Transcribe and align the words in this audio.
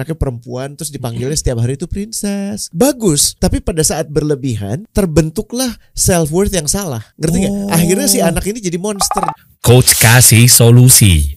anaknya 0.00 0.16
perempuan 0.16 0.72
terus 0.72 0.88
dipanggilnya 0.88 1.36
setiap 1.36 1.60
hari 1.60 1.76
itu 1.76 1.84
princess. 1.84 2.72
Bagus, 2.72 3.36
tapi 3.36 3.60
pada 3.60 3.84
saat 3.84 4.08
berlebihan 4.08 4.88
terbentuklah 4.96 5.76
self 5.92 6.32
worth 6.32 6.56
yang 6.56 6.64
salah. 6.64 7.04
Ngerti 7.20 7.36
nggak? 7.44 7.52
Oh. 7.52 7.68
Akhirnya 7.68 8.08
si 8.08 8.24
anak 8.24 8.48
ini 8.48 8.64
jadi 8.64 8.80
monster. 8.80 9.20
Coach 9.60 10.00
kasih 10.00 10.48
solusi. 10.48 11.36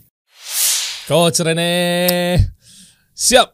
Coach 1.12 1.44
Rene. 1.44 2.40
Siap. 3.12 3.52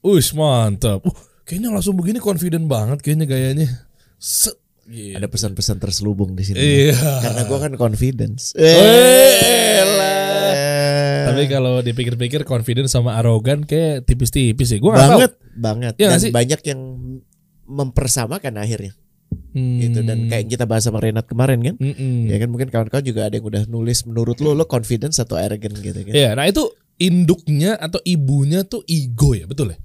Ush 0.00 0.32
mantap. 0.32 1.04
Uh, 1.04 1.12
kayaknya 1.44 1.68
langsung 1.68 1.92
begini 1.92 2.16
confident 2.16 2.64
banget 2.64 3.04
kayaknya 3.04 3.28
gayanya. 3.28 3.68
Set. 4.16 4.56
Gitu. 4.86 5.18
Ada 5.18 5.26
pesan-pesan 5.26 5.82
terselubung 5.82 6.38
di 6.38 6.46
sini. 6.46 6.62
Iya. 6.62 6.94
Karena 6.94 7.42
gue 7.42 7.58
kan 7.58 7.72
confidence. 7.74 8.54
Elah. 8.54 10.05
Tapi 11.26 11.42
kalau 11.46 11.80
dipikir-pikir 11.80 12.42
confident 12.42 12.86
sama 12.86 13.16
arogan 13.16 13.62
kayak 13.62 14.04
tipis-tipis 14.04 14.70
sih. 14.70 14.78
Gua 14.78 14.94
nggak 14.94 15.08
banget, 15.08 15.32
banget. 15.54 15.94
Iya 15.98 16.08
Dan 16.14 16.20
sih? 16.20 16.30
banyak 16.30 16.60
yang 16.64 16.80
mempersamakan 17.64 18.54
akhirnya 18.56 18.92
tahu. 18.94 19.04
Hmm. 19.56 19.80
gitu 19.80 20.04
dan 20.04 20.28
kayak 20.28 20.46
kita 20.46 20.68
bahas 20.68 20.84
sama 20.84 21.00
Renat 21.00 21.24
kemarin 21.24 21.58
kan. 21.60 21.74
Mm-mm. 21.80 22.28
Ya 22.28 22.36
kan 22.36 22.48
mungkin 22.48 22.68
kawan-kawan 22.68 23.02
juga 23.02 23.26
ada 23.26 23.34
yang 23.34 23.46
udah 23.46 23.62
nulis 23.66 24.04
menurut 24.04 24.36
lo 24.38 24.52
lo 24.52 24.68
confidence 24.68 25.16
atau 25.16 25.34
arrogant 25.34 25.74
gitu 25.74 25.96
kan. 25.96 26.12
Iya, 26.12 26.36
nah 26.36 26.44
itu 26.44 26.62
induknya 26.96 27.74
atau 27.74 27.98
ibunya 28.02 28.62
tuh 28.62 28.84
ego 28.84 29.32
ya, 29.32 29.48
betul 29.48 29.72
ya? 29.72 29.78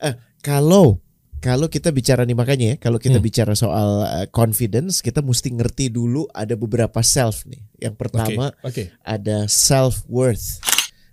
Eh, 0.00 0.14
kalau 0.40 1.02
kalau 1.36 1.66
kita 1.66 1.90
bicara 1.90 2.22
nih 2.22 2.34
makanya 2.34 2.66
ya, 2.74 2.76
kalau 2.78 2.96
kita 2.96 3.18
Hmm. 3.18 3.26
bicara 3.26 3.52
soal 3.52 3.90
eh, 4.06 4.26
confidence, 4.30 5.02
kita 5.02 5.20
mesti 5.20 5.52
ngerti 5.52 5.90
dulu 5.90 6.30
ada 6.30 6.54
beberapa 6.54 7.02
self 7.02 7.44
nih. 7.44 7.62
Yang 7.82 7.94
pertama 7.98 8.54
Oke. 8.62 8.94
ada 9.02 9.46
self 9.46 10.06
worth. 10.06 10.62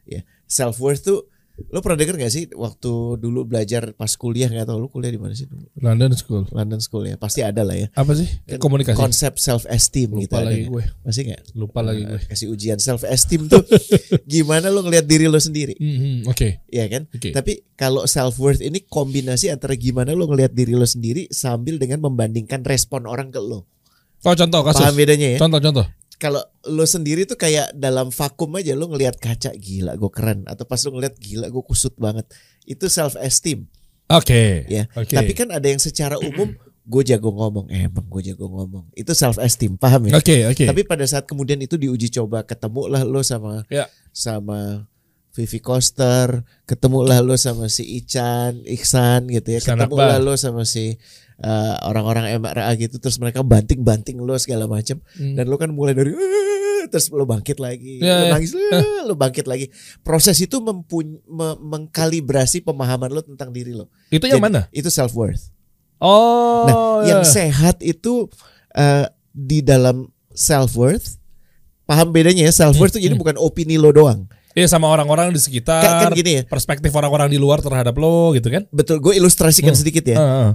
Ya, 0.03 0.21
self 0.45 0.80
worth 0.80 1.03
tuh 1.03 1.27
lo 1.70 1.85
pernah 1.85 2.02
denger 2.02 2.17
gak 2.17 2.34
sih 2.34 2.49
waktu 2.57 3.21
dulu 3.21 3.45
belajar 3.45 3.93
pas 3.93 4.09
kuliah 4.17 4.49
nggak 4.49 4.66
tahu 4.66 4.81
lo 4.81 4.89
kuliah 4.89 5.13
di 5.13 5.21
mana 5.21 5.38
sih 5.38 5.45
dulu? 5.45 5.70
London 5.77 6.09
School. 6.17 6.49
London 6.49 6.81
School 6.81 7.05
ya, 7.05 7.15
pasti 7.15 7.46
ada 7.46 7.62
lah 7.62 7.77
ya. 7.77 7.93
Apa 7.93 8.18
sih? 8.18 8.26
Kan 8.49 8.57
Komunikasi. 8.57 8.98
Konsep 8.98 9.37
self 9.37 9.70
esteem 9.70 10.18
gitu 10.18 10.34
Lupa 10.34 10.41
ada 10.41 10.49
lagi 10.49 10.65
gue. 10.65 10.84
Masih 11.05 11.21
nggak? 11.29 11.41
Lupa 11.54 11.79
lagi 11.85 12.01
gue. 12.09 12.20
Kasih 12.26 12.49
ujian 12.49 12.81
self 12.81 13.05
esteem 13.05 13.46
tuh 13.46 13.62
gimana 14.26 14.74
lo 14.74 14.81
ngelihat 14.81 15.05
diri 15.05 15.29
lo 15.29 15.37
sendiri, 15.37 15.77
Mhm, 15.77 16.26
Oke. 16.26 16.65
ya 16.74 16.90
kan? 16.90 17.05
Oke. 17.13 17.29
Tapi 17.29 17.70
kalau 17.77 18.09
self 18.09 18.41
worth 18.41 18.57
ini 18.59 18.81
kombinasi 18.81 19.54
antara 19.54 19.77
gimana 19.77 20.18
lo 20.18 20.26
ngelihat 20.26 20.57
diri 20.57 20.74
lo 20.74 20.90
sendiri 20.90 21.29
sambil 21.29 21.77
dengan 21.77 22.01
membandingkan 22.01 22.65
respon 22.65 23.05
orang 23.05 23.29
ke 23.29 23.37
lo. 23.37 23.70
Oh 24.26 24.34
contoh 24.34 24.65
kasus. 24.65 24.81
Paham 24.81 24.96
bedanya 24.98 25.35
ya? 25.35 25.37
Contoh-contoh. 25.37 25.85
Kalau 26.24 26.40
lo 26.71 26.88
sendiri 26.88 27.27
tuh 27.27 27.35
kayak 27.35 27.76
dalam 27.76 28.07
vakum 28.07 28.48
aja 28.55 28.71
lo 28.79 28.88
ngelihat 28.88 29.20
kaca 29.20 29.52
gila 29.60 29.99
gue 29.99 30.07
keren 30.07 30.48
atau 30.48 30.63
pas 30.63 30.80
lo 30.88 30.96
ngelihat 30.96 31.20
gila 31.20 31.52
gue 31.52 31.63
kusut 31.68 31.91
banget. 31.99 32.24
Itu 32.63 32.88
self 32.88 33.20
esteem 33.20 33.68
Oke. 34.07 34.63
ya. 34.71 34.88
Oke. 34.96 35.20
Tapi 35.20 35.35
kan 35.35 35.52
ada 35.52 35.68
yang 35.68 35.84
secara 35.84 36.15
umum 36.15 36.55
gue 36.84 37.04
jago 37.07 37.32
ngomong, 37.32 37.71
eh, 37.71 37.88
emang 37.88 38.07
gue 38.07 38.32
jago 38.32 38.48
ngomong. 38.48 38.88
Itu 38.96 39.12
self 39.12 39.40
esteem, 39.40 39.80
paham 39.80 40.12
ya? 40.12 40.20
Oke, 40.20 40.48
oke. 40.48 40.63
Tapi 40.68 40.82
pada 40.84 41.04
saat 41.07 41.24
kemudian 41.24 41.60
itu 41.60 41.80
diuji 41.80 42.12
coba 42.12 42.43
ketemu 42.43 42.87
lah 42.91 43.04
lo 43.04 43.24
sama 43.24 43.63
Ya. 43.71 43.87
sama 44.12 44.87
Vivi 45.34 45.58
Koster, 45.63 46.46
ketemu 46.70 46.99
lah 47.10 47.20
lo 47.26 47.34
sama 47.40 47.65
si 47.65 47.84
Ican, 47.98 48.62
Iksan 48.68 49.32
gitu 49.34 49.49
ya, 49.49 49.60
ketemu 49.60 49.96
lah 49.98 50.20
lo 50.21 50.37
sama 50.37 50.62
si 50.62 50.99
uh, 51.44 51.76
orang-orang 51.86 52.34
MRA 52.36 52.72
gitu, 52.76 52.98
terus 52.98 53.20
mereka 53.20 53.44
banting-banting 53.44 54.18
lo 54.18 54.34
segala 54.36 54.66
macam, 54.66 54.98
Hmm. 55.13 55.36
dan 55.36 55.46
lo 55.46 55.55
kan 55.55 55.70
mulai 55.70 55.91
dari 55.91 56.10
"Eh," 56.10 56.88
terus 56.88 57.08
lo 57.10 57.24
bangkit 57.24 57.60
lagi, 57.60 57.99
Ya, 57.99 58.18
lo 58.18 58.26
ya. 58.27 58.32
nangis, 58.34 58.52
"Eh," 58.52 59.04
lo 59.04 59.13
bangkit 59.13 59.46
lagi. 59.46 59.68
Proses 60.02 60.40
itu 60.40 60.58
mempuny- 60.58 61.21
me- 61.26 61.60
mengkalibrasi 61.60 62.60
pemahaman 62.60 63.12
lo 63.12 63.21
tentang 63.21 63.52
diri 63.52 63.71
lo. 63.71 63.91
Itu 64.08 64.25
yang 64.25 64.40
Jadi, 64.40 64.46
mana? 64.46 64.62
Itu 64.72 64.88
self 64.88 65.12
worth. 65.14 65.52
Oh. 66.00 66.66
Nah, 66.66 66.75
ya. 67.03 67.16
yang 67.16 67.24
sehat 67.24 67.80
itu 67.80 68.28
uh, 68.74 69.06
di 69.30 69.59
dalam 69.59 70.08
self 70.31 70.75
worth. 70.75 71.16
Paham 71.84 72.12
bedanya 72.12 72.48
ya? 72.48 72.52
Self 72.52 72.76
worth 72.76 72.96
itu 72.96 73.08
jadi 73.08 73.16
bukan 73.16 73.36
opini 73.36 73.76
lo 73.76 73.92
doang. 73.92 74.28
Iya 74.53 74.70
sama 74.70 74.86
orang-orang 74.86 75.34
di 75.34 75.42
sekitar. 75.42 75.82
Kan, 75.82 75.94
kan 76.03 76.12
gini 76.14 76.32
ya. 76.38 76.42
Perspektif 76.46 76.94
orang-orang 76.94 77.26
di 77.26 77.42
luar 77.42 77.58
terhadap 77.58 77.98
lo 77.98 78.32
gitu 78.32 78.53
kan? 78.53 78.70
Betul, 78.70 79.02
gue 79.02 79.18
ilustrasikan 79.18 79.74
Hmm. 79.74 79.82
sedikit 79.82 80.06
ya. 80.06 80.18
Heeh. 80.20 80.50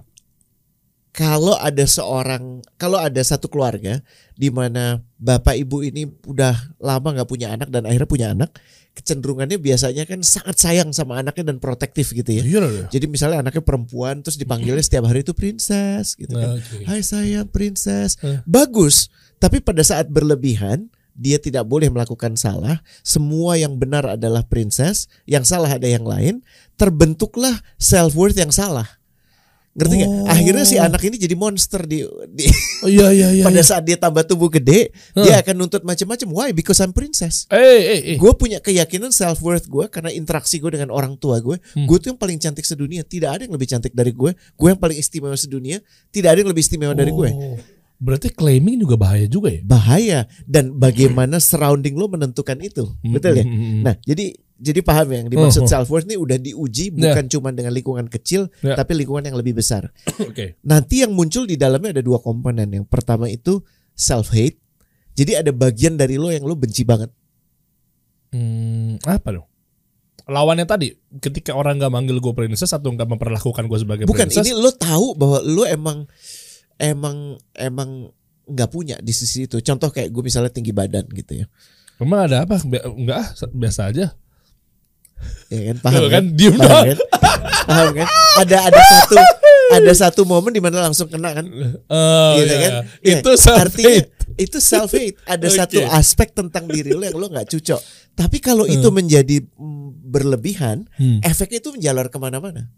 Kalau 1.19 1.59
ada 1.59 1.83
seorang, 1.83 2.63
kalau 2.79 2.95
ada 2.95 3.19
satu 3.19 3.51
keluarga 3.51 3.99
di 4.39 4.55
mana 4.55 5.03
bapak 5.19 5.59
ibu 5.59 5.83
ini 5.83 6.07
udah 6.07 6.79
lama 6.79 7.09
nggak 7.11 7.27
punya 7.27 7.59
anak 7.59 7.75
dan 7.75 7.91
akhirnya 7.91 8.07
punya 8.07 8.29
anak, 8.31 8.55
kecenderungannya 8.95 9.59
biasanya 9.59 10.07
kan 10.07 10.23
sangat 10.23 10.63
sayang 10.63 10.95
sama 10.95 11.19
anaknya 11.19 11.51
dan 11.51 11.59
protektif 11.59 12.15
gitu 12.15 12.39
ya. 12.39 12.43
Iya 12.47 12.59
loh. 12.63 12.87
Jadi 12.87 13.11
misalnya 13.11 13.43
anaknya 13.43 13.67
perempuan 13.67 14.23
terus 14.23 14.39
dipanggilnya 14.39 14.79
setiap 14.79 15.11
hari 15.11 15.27
itu 15.27 15.35
princess 15.35 16.15
gitu 16.15 16.39
kan. 16.39 16.55
Oke. 16.55 16.87
Hai 16.87 17.03
sayang 17.03 17.51
princess. 17.51 18.15
Eh. 18.23 18.39
Bagus, 18.47 19.11
tapi 19.43 19.59
pada 19.59 19.83
saat 19.83 20.07
berlebihan 20.07 20.87
dia 21.19 21.43
tidak 21.43 21.67
boleh 21.67 21.91
melakukan 21.91 22.39
salah. 22.39 22.79
Semua 23.03 23.59
yang 23.59 23.75
benar 23.75 24.07
adalah 24.07 24.47
princess, 24.47 25.11
yang 25.27 25.43
salah 25.43 25.75
ada 25.75 25.91
yang 25.91 26.07
lain. 26.07 26.47
Terbentuklah 26.79 27.59
self 27.75 28.15
worth 28.15 28.39
yang 28.39 28.55
salah. 28.55 28.98
Ngerti 29.79 29.95
nggak? 30.03 30.11
Oh. 30.11 30.27
Akhirnya 30.27 30.65
si 30.67 30.77
anak 30.77 30.99
ini 31.07 31.17
jadi 31.17 31.35
monster 31.39 31.87
di, 31.87 32.03
di 32.35 32.51
Oh 32.83 32.91
iya 32.91 33.15
iya 33.15 33.29
iya. 33.39 33.45
pada 33.47 33.63
iya. 33.63 33.67
saat 33.67 33.87
dia 33.87 33.95
tambah 33.95 34.27
tubuh 34.27 34.51
gede, 34.51 34.91
Huh. 35.15 35.23
dia 35.23 35.39
akan 35.39 35.55
nuntut 35.55 35.87
macam-macam. 35.87 36.29
Why? 36.35 36.49
Because 36.51 36.83
I'm 36.83 36.91
princess. 36.91 37.47
Eh 37.49 37.59
eh 37.63 38.01
eh. 38.15 38.17
Gue 38.19 38.35
punya 38.35 38.59
keyakinan 38.59 39.15
self 39.15 39.39
worth 39.39 39.71
gue 39.71 39.87
karena 39.87 40.11
interaksi 40.11 40.59
gue 40.59 40.75
dengan 40.75 40.91
orang 40.91 41.15
tua 41.15 41.39
gue. 41.39 41.63
Hmm. 41.79 41.87
Gue 41.87 42.03
tuh 42.03 42.11
yang 42.11 42.19
paling 42.19 42.43
cantik 42.43 42.67
sedunia. 42.67 43.07
Tidak 43.07 43.31
ada 43.31 43.47
yang 43.47 43.55
lebih 43.55 43.71
cantik 43.71 43.95
dari 43.95 44.11
gue. 44.11 44.35
Gue 44.35 44.69
yang 44.75 44.81
paling 44.83 44.99
istimewa 44.99 45.39
sedunia. 45.39 45.79
Tidak 46.11 46.27
ada 46.27 46.39
yang 46.43 46.51
lebih 46.51 46.67
istimewa 46.67 46.93
dari 46.99 47.15
gue. 47.15 47.31
Oh. 47.99 48.05
Berarti 48.05 48.31
claiming 48.31 48.79
juga 48.79 48.95
bahaya 48.95 49.27
juga 49.27 49.51
ya? 49.51 49.61
Bahaya 49.67 50.19
dan 50.47 50.79
bagaimana 50.79 51.43
surrounding 51.43 51.99
lo 51.99 52.07
menentukan 52.07 52.55
itu. 52.63 52.87
Betul 53.03 53.43
ya? 53.43 53.45
Hmm, 53.45 53.51
hmm, 53.51 53.67
hmm. 53.67 53.81
Nah, 53.83 53.95
jadi 54.07 54.27
jadi 54.59 54.81
paham 54.83 55.07
ya 55.11 55.17
yang 55.23 55.31
dimaksud 55.31 55.63
Hmm, 55.63 55.71
hmm. 55.71 55.75
self 55.75 55.87
worth 55.91 56.07
ini 56.07 56.19
udah 56.19 56.39
diuji 56.39 56.91
bukan 56.91 57.31
cuma 57.31 57.55
dengan 57.55 57.71
lingkungan 57.71 58.07
kecil 58.11 58.51
Ya. 58.63 58.75
tapi 58.75 58.95
lingkungan 58.99 59.27
yang 59.27 59.35
lebih 59.39 59.59
besar. 59.59 59.91
Oke. 60.31 60.59
Nanti 60.63 61.03
yang 61.03 61.15
muncul 61.15 61.47
di 61.47 61.55
dalamnya 61.55 61.99
ada 61.99 62.03
dua 62.03 62.19
komponen. 62.23 62.71
Yang 62.71 62.87
pertama 62.87 63.27
itu 63.27 63.63
self 63.95 64.31
hate. 64.31 64.59
Jadi 65.19 65.35
ada 65.35 65.51
bagian 65.51 65.99
dari 65.99 66.15
lo 66.15 66.31
yang 66.31 66.47
lo 66.47 66.55
benci 66.55 66.87
banget. 66.87 67.11
Hmm, 68.31 68.99
apa 69.03 69.29
dong? 69.35 69.47
Lawannya 70.29 70.69
tadi, 70.69 70.93
ketika 71.25 71.57
orang 71.57 71.81
nggak 71.81 71.89
manggil 71.89 72.21
gue 72.21 72.35
princess 72.37 72.77
atau 72.77 72.93
nggak 72.93 73.09
memperlakukan 73.09 73.65
gue 73.65 73.79
sebagai 73.81 74.05
Bukan 74.05 74.29
princess, 74.29 74.45
ini 74.45 74.53
lo 74.53 74.69
tahu 74.71 75.17
bahwa 75.17 75.41
lo 75.41 75.65
emang 75.65 76.05
emang 76.79 77.37
emang 77.53 78.09
nggak 78.45 78.71
punya 78.71 78.97
di 78.99 79.13
sisi 79.13 79.45
itu. 79.45 79.61
Contoh 79.61 79.91
kayak 79.91 80.09
gue 80.09 80.23
misalnya 80.23 80.49
tinggi 80.49 80.73
badan 80.73 81.05
gitu 81.11 81.45
ya. 81.45 81.47
memang 81.99 82.31
ada 82.31 82.47
apa? 82.47 82.63
Enggak, 82.63 83.35
biasa 83.51 83.91
aja. 83.91 84.15
Ya 85.51 85.75
kan 85.75 85.77
paham 85.83 86.03
kan? 86.07 86.11
kan, 86.15 86.25
diem 86.31 86.55
Paham 86.55 86.63
doang. 86.63 86.87
kan? 86.87 86.99
Paham 87.67 87.89
kan? 87.93 88.07
Ada 88.39 88.57
ada 88.71 88.81
satu 88.81 89.17
ada 89.69 89.93
satu 89.93 90.21
momen 90.23 90.55
di 90.55 90.63
mana 90.63 90.79
langsung 90.81 91.11
kena 91.11 91.35
kan? 91.35 91.43
Oh, 91.91 92.39
gitu 92.39 92.49
iya. 92.49 92.59
kan? 92.63 92.73
Ya, 93.03 93.19
Itu 93.19 93.31
self 93.35 93.59
artinya 93.61 93.91
hate. 93.99 94.11
itu 94.39 94.59
self 94.63 94.95
hate. 94.95 95.19
Ada 95.27 95.47
Oke. 95.51 95.59
satu 95.59 95.79
aspek 95.91 96.29
tentang 96.31 96.71
diri 96.71 96.95
lo 96.95 97.03
yang 97.03 97.19
lo 97.19 97.27
nggak 97.27 97.51
cocok. 97.51 97.81
Tapi 98.15 98.39
kalau 98.39 98.63
itu 98.65 98.89
menjadi 98.89 99.43
mm, 99.43 100.07
berlebihan, 100.07 100.87
Hmm. 100.95 101.19
efeknya 101.21 101.59
itu 101.59 101.75
menjalar 101.75 102.07
ke 102.07 102.17
mana-mana. 102.17 102.71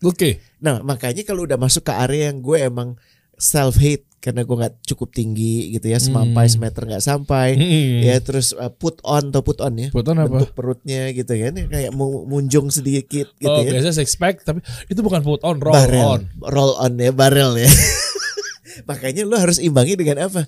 Oke. 0.00 0.38
Nah 0.62 0.80
makanya 0.80 1.26
kalau 1.26 1.42
udah 1.42 1.58
masuk 1.58 1.84
ke 1.84 1.92
area 1.92 2.30
yang 2.30 2.38
gue 2.38 2.56
emang 2.56 2.94
self 3.40 3.80
hate 3.80 4.04
karena 4.20 4.44
gue 4.44 4.52
nggak 4.52 4.84
cukup 4.84 5.16
tinggi 5.16 5.72
gitu 5.72 5.88
ya, 5.88 5.96
semampai 5.96 6.44
Hmm. 6.44 6.52
semeter 6.52 6.84
nggak 6.84 7.00
sampai, 7.00 7.56
Hmm. 7.56 8.04
ya 8.04 8.20
terus 8.20 8.52
uh, 8.52 8.68
put 8.68 9.00
on 9.00 9.32
atau 9.32 9.40
put 9.40 9.64
on 9.64 9.72
ya, 9.74 9.88
Put 9.88 10.04
on 10.06 10.20
apa? 10.20 10.28
bentuk 10.28 10.52
perutnya 10.52 11.08
gitu 11.08 11.32
ya, 11.32 11.48
kayak 11.48 11.88
mu- 11.90 12.28
munjung 12.28 12.68
sedikit 12.68 13.32
gitu 13.34 13.48
oh, 13.48 13.64
ya. 13.64 13.72
biasa 13.72 13.96
six 13.96 14.12
pack, 14.14 14.44
tapi 14.44 14.60
itu 14.86 15.00
bukan 15.00 15.24
put 15.24 15.40
on, 15.40 15.56
roll 15.56 15.72
barel, 15.72 16.04
on. 16.04 16.22
roll 16.44 16.76
on 16.76 17.00
ya, 17.00 17.16
barel 17.16 17.64
ya. 17.64 17.70
Makanya 18.88 19.24
lo 19.24 19.40
harus 19.40 19.56
imbangi 19.56 19.96
dengan 19.96 20.28
apa? 20.28 20.44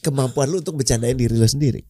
Kemampuan 0.00 0.48
lo 0.48 0.60
untuk 0.60 0.76
bercandain 0.76 1.16
diri 1.16 1.36
lo 1.36 1.48
sendiri 1.48 1.80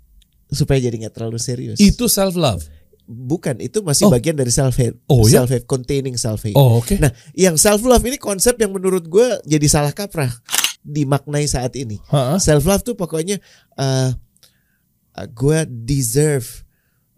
supaya 0.51 0.79
jadi 0.79 0.95
nggak 0.97 1.15
terlalu 1.15 1.39
serius. 1.39 1.79
Itu 1.79 2.07
self 2.07 2.35
love. 2.35 2.63
Bukan, 3.11 3.59
itu 3.59 3.83
masih 3.83 4.07
Oh. 4.07 4.15
bagian 4.15 4.39
dari 4.39 4.55
self 4.55 4.79
hate, 4.79 4.95
Oh, 5.11 5.27
ya? 5.27 5.43
self 5.43 5.51
hate 5.51 5.67
containing 5.67 6.15
self 6.15 6.47
hate. 6.47 6.55
Oh, 6.55 6.79
oke. 6.79 6.95
Nah, 7.03 7.11
yang 7.35 7.59
self 7.59 7.83
love 7.83 8.07
ini 8.07 8.23
konsep 8.23 8.55
yang 8.63 8.71
menurut 8.71 9.11
gue 9.11 9.43
jadi 9.43 9.67
salah 9.67 9.91
kaprah 9.91 10.31
dimaknai 10.87 11.43
saat 11.51 11.75
ini. 11.75 11.99
Ha-ha. 12.09 12.39
Self 12.39 12.63
love 12.71 12.87
tuh 12.87 12.95
pokoknya 12.95 13.43
uh, 13.75 14.15
uh, 15.19 15.27
gue 15.27 15.59
deserve 15.67 16.47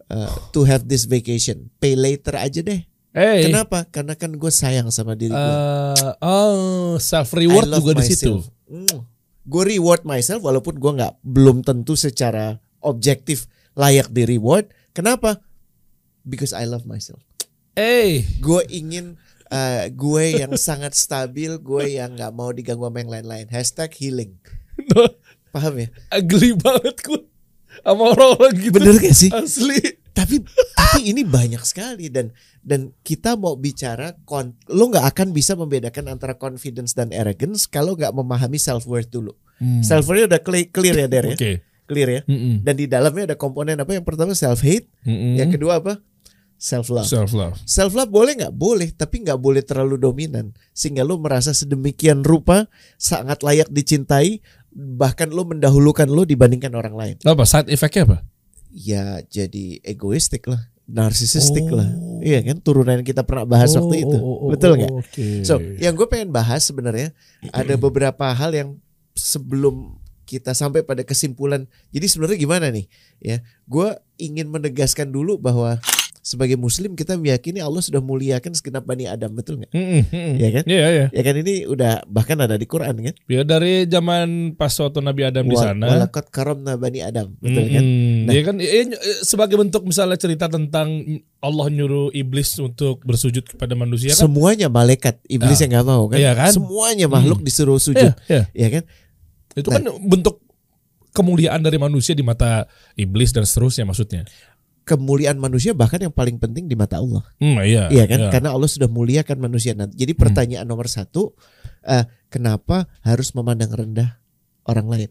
uh, 0.09 0.33
to 0.49 0.65
have 0.65 0.89
this 0.89 1.05
vacation. 1.05 1.69
Pay 1.77 1.93
later 1.93 2.35
aja 2.41 2.65
deh. 2.65 2.81
Hey. 3.13 3.45
Kenapa? 3.45 3.85
Karena 3.93 4.17
kan 4.17 4.33
gue 4.33 4.49
sayang 4.49 4.89
sama 4.89 5.13
diri 5.13 5.29
gue. 5.37 5.37
Eh, 5.37 6.13
oh, 6.25 6.97
self 6.97 7.37
reward 7.37 7.69
juga 7.69 8.01
di 8.01 8.09
situ. 8.09 8.41
Mm. 8.65 9.05
Gue 9.45 9.63
reward 9.77 10.01
myself 10.01 10.41
walaupun 10.41 10.81
gue 10.81 10.91
nggak 10.97 11.21
belum 11.21 11.61
tentu 11.61 11.93
secara 11.93 12.57
objektif 12.81 13.45
layak 13.77 14.09
di 14.09 14.25
reward. 14.25 14.73
Kenapa? 14.97 15.37
Because 16.23 16.55
I 16.55 16.63
love 16.63 16.87
myself. 16.87 17.19
Eh, 17.75 18.23
Gue 18.39 18.63
ingin 18.69 19.19
eh, 19.47 19.91
gue 19.91 20.39
yang 20.39 20.55
sangat 20.69 20.95
stabil, 20.95 21.51
gue 21.59 21.83
yang 21.99 22.15
nggak 22.15 22.33
mau 22.33 22.49
diganggu 22.49 22.87
sama 22.87 22.97
yang 23.03 23.11
lain-lain. 23.11 23.47
Hashtag 23.51 23.91
healing. 23.99 24.39
Paham 25.53 25.77
ya? 25.77 25.87
geli 26.25 26.57
banget 26.57 26.97
gue 27.03 27.21
sama 27.81 28.13
orang-orang 28.13 28.53
gitu. 28.57 28.73
Bener 28.77 28.95
gak 28.97 29.13
sih? 29.13 29.29
Asli. 29.29 30.01
Tapi 30.13 30.45
tapi 30.77 31.09
ini 31.09 31.25
banyak 31.25 31.61
sekali 31.65 32.05
dan 32.05 32.29
dan 32.61 32.93
kita 33.01 33.33
mau 33.33 33.57
bicara 33.57 34.13
kon, 34.29 34.53
lo 34.69 34.93
nggak 34.93 35.09
akan 35.09 35.33
bisa 35.33 35.57
membedakan 35.57 36.05
antara 36.05 36.37
confidence 36.37 36.93
dan 36.93 37.09
arrogance 37.09 37.65
kalau 37.65 37.97
nggak 37.97 38.13
memahami 38.13 38.61
self 38.61 38.85
worth 38.85 39.09
dulu. 39.09 39.33
Self 39.81 40.05
worth 40.05 40.29
udah 40.29 40.37
clear, 40.37 40.69
clear 40.69 40.95
ya 40.95 41.07
Der 41.09 41.25
ya? 41.25 41.33
Hmm. 41.33 41.41
Oke. 41.41 41.51
Clear 41.83 42.09
ya? 42.09 42.21
Mm-mm. 42.29 42.61
Dan 42.61 42.73
di 42.77 42.85
dalamnya 42.85 43.33
ada 43.33 43.37
komponen 43.37 43.75
apa? 43.75 43.91
Yang 43.91 44.05
pertama 44.05 44.31
self 44.37 44.61
hate, 44.61 44.85
Mm-mm. 45.03 45.33
yang 45.35 45.49
kedua 45.49 45.81
apa? 45.81 45.97
Self 46.63 46.87
love. 46.87 47.03
self 47.03 47.35
love. 47.35 47.59
Self 47.67 47.91
love 47.91 48.07
boleh 48.07 48.39
nggak? 48.39 48.55
Boleh, 48.55 48.87
tapi 48.95 49.19
nggak 49.19 49.35
boleh 49.35 49.59
terlalu 49.67 49.99
dominan 49.99 50.55
sehingga 50.71 51.03
lo 51.03 51.19
merasa 51.19 51.51
sedemikian 51.51 52.23
rupa 52.23 52.71
sangat 52.95 53.43
layak 53.43 53.67
dicintai, 53.67 54.39
bahkan 54.71 55.27
lo 55.27 55.43
mendahulukan 55.43 56.07
lo 56.07 56.23
dibandingkan 56.23 56.71
orang 56.71 56.95
lain. 56.95 57.15
Apa 57.27 57.43
side 57.43 57.67
effect-nya 57.67 58.07
apa? 58.07 58.17
Ya 58.71 59.19
jadi 59.27 59.83
egoistik 59.83 60.47
lah, 60.47 60.71
narsisistik 60.87 61.67
Oh. 61.67 61.83
lah, 61.83 61.89
iya 62.23 62.39
kan? 62.39 62.63
Turunan 62.63 63.03
yang 63.03 63.07
kita 63.11 63.27
pernah 63.27 63.43
bahas 63.43 63.75
waktu 63.75 64.07
itu, 64.07 64.17
betul 64.47 64.79
nggak? 64.79 64.91
Oke. 65.03 65.27
So, 65.43 65.59
yang 65.59 65.99
gue 65.99 66.07
pengen 66.07 66.31
bahas 66.31 66.63
sebenarnya 66.63 67.11
ada 67.51 67.75
beberapa 67.75 68.31
hal 68.31 68.55
yang 68.55 68.79
sebelum 69.19 69.99
kita 70.23 70.55
sampai 70.55 70.87
pada 70.87 71.03
kesimpulan. 71.03 71.67
Jadi 71.91 72.07
sebenarnya 72.07 72.39
gimana 72.39 72.71
nih? 72.71 72.87
Ya, 73.19 73.43
gue 73.67 73.99
ingin 74.15 74.47
menegaskan 74.47 75.11
dulu 75.11 75.35
bahwa 75.35 75.77
sebagai 76.23 76.55
Muslim 76.55 76.95
kita 76.95 77.19
meyakini 77.19 77.59
Allah 77.59 77.83
sudah 77.83 77.99
muliakan 77.99 78.55
segenap 78.55 78.87
bani 78.87 79.03
Adam, 79.05 79.35
betul 79.35 79.59
nggak? 79.59 79.75
Mm-mm, 79.75 80.07
mm-mm. 80.07 80.33
Iya 80.39 80.49
kan? 80.49 80.63
Iya, 80.63 80.85
iya. 80.87 81.05
Ya 81.11 81.21
kan 81.21 81.35
ini 81.35 81.53
udah 81.67 82.07
bahkan 82.07 82.39
ada 82.39 82.55
di 82.55 82.63
Quran 82.63 82.95
kan? 82.95 83.13
Ya 83.27 83.43
dari 83.43 83.83
zaman 83.85 84.55
pas 84.55 84.71
waktu 84.71 85.03
Nabi 85.03 85.21
Adam 85.21 85.43
di 85.43 85.53
Wa- 85.53 85.63
sana. 85.67 85.83
Walaqad 85.85 86.31
karamna 86.31 86.79
bani 86.79 87.03
Adam, 87.03 87.35
betul 87.37 87.67
kan? 87.67 87.83
Mm-mm. 87.83 88.23
Nah. 88.23 88.31
Ya 88.31 88.41
kan 88.41 88.55
eh, 88.57 88.87
eh, 88.87 89.19
sebagai 89.19 89.59
bentuk 89.59 89.83
misalnya 89.83 90.15
cerita 90.15 90.47
tentang 90.47 91.03
Allah 91.37 91.67
nyuruh 91.67 92.07
iblis 92.09 92.55
untuk 92.57 93.03
bersujud 93.03 93.43
kepada 93.43 93.75
manusia 93.75 94.15
kan. 94.15 94.23
Semuanya 94.23 94.71
malaikat, 94.71 95.19
iblis 95.27 95.59
Ah. 95.59 95.67
yang 95.67 95.71
nggak 95.75 95.85
mau 95.85 96.07
kan? 96.07 96.17
Iya 96.17 96.31
kan? 96.33 96.55
Semuanya 96.55 97.11
makhluk 97.11 97.43
disuruh 97.43 97.75
sujud, 97.77 98.15
Iya, 98.31 98.47
iya. 98.55 98.71
ya 98.71 98.79
kan? 98.79 98.83
Itu 99.53 99.67
kan 99.67 99.83
bentuk 100.01 100.39
kemuliaan 101.11 101.61
dari 101.61 101.77
manusia 101.77 102.17
di 102.17 102.25
mata 102.25 102.65
iblis 102.95 103.29
dan 103.29 103.43
seterusnya 103.43 103.85
maksudnya. 103.85 104.23
Kemuliaan 104.83 105.39
manusia 105.39 105.71
bahkan 105.71 105.95
yang 106.03 106.11
paling 106.11 106.35
penting 106.43 106.67
di 106.67 106.75
mata 106.75 106.99
Allah. 106.99 107.23
Hmm, 107.39 107.55
iya. 107.63 107.87
Iya 107.87 108.03
kan? 108.03 108.19
iya. 108.19 108.29
Karena 108.31 108.51
Allah 108.51 108.67
sudah 108.67 108.91
muliakan 108.91 109.39
manusia. 109.39 109.71
Nah, 109.71 109.87
jadi 109.87 110.11
pertanyaan 110.11 110.67
nomor 110.67 110.91
satu, 110.91 111.31
eh, 111.87 112.03
kenapa 112.27 112.91
harus 112.99 113.31
memandang 113.31 113.71
rendah 113.71 114.19
orang 114.67 114.87
lain? 114.91 115.09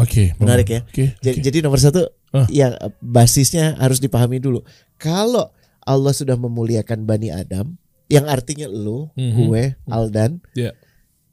Oke, 0.00 0.32
Menarik 0.40 0.68
ya. 0.72 0.80
Oke. 0.88 1.12
Jadi, 1.20 1.36
oke. 1.36 1.44
jadi 1.44 1.58
nomor 1.60 1.76
satu, 1.76 2.08
Ah. 2.32 2.48
yang 2.48 2.72
eh, 2.72 2.88
basisnya 3.04 3.76
harus 3.76 4.00
dipahami 4.00 4.40
dulu. 4.40 4.64
Kalau 4.96 5.52
Allah 5.84 6.14
sudah 6.16 6.40
memuliakan 6.40 7.04
bani 7.04 7.28
Adam, 7.28 7.76
yang 8.08 8.24
artinya 8.24 8.64
lu, 8.72 9.12
Mhm. 9.20 9.36
gue, 9.36 9.64
Aldan, 9.84 10.40
Iya. 10.56 10.72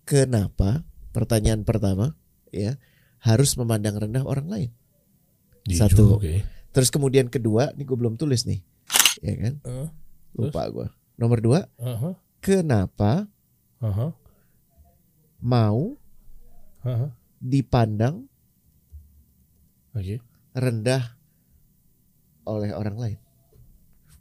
kenapa? 0.03 0.83
Pertanyaan 1.15 1.63
pertama, 1.63 2.19
ya 2.51 2.75
harus 3.24 3.56
memandang 3.56 3.95
rendah 3.98 4.27
orang 4.27 4.48
lain. 4.51 4.69
Jujur, 5.63 5.80
Satu. 5.88 6.06
Terus 6.77 6.94
kemudian 6.94 7.25
kedua, 7.25 7.74
ini 7.74 7.89
gue 7.89 7.97
belum 7.97 8.21
tulis 8.21 8.45
nih, 8.45 8.62
ya 9.25 9.33
kan? 9.33 9.53
Eh, 9.65 9.89
Lupa 10.38 10.69
gue. 10.69 10.85
Nomor 11.18 11.41
dua, 11.41 11.65
aha, 11.81 12.13
kenapa 12.38 13.25
aha, 13.81 14.13
mau 15.41 15.97
aha. 16.85 17.09
dipandang 17.41 18.29
Oke. 19.97 20.21
rendah 20.53 21.18
oleh 22.45 22.69
orang 22.77 22.97
lain. 23.01 23.18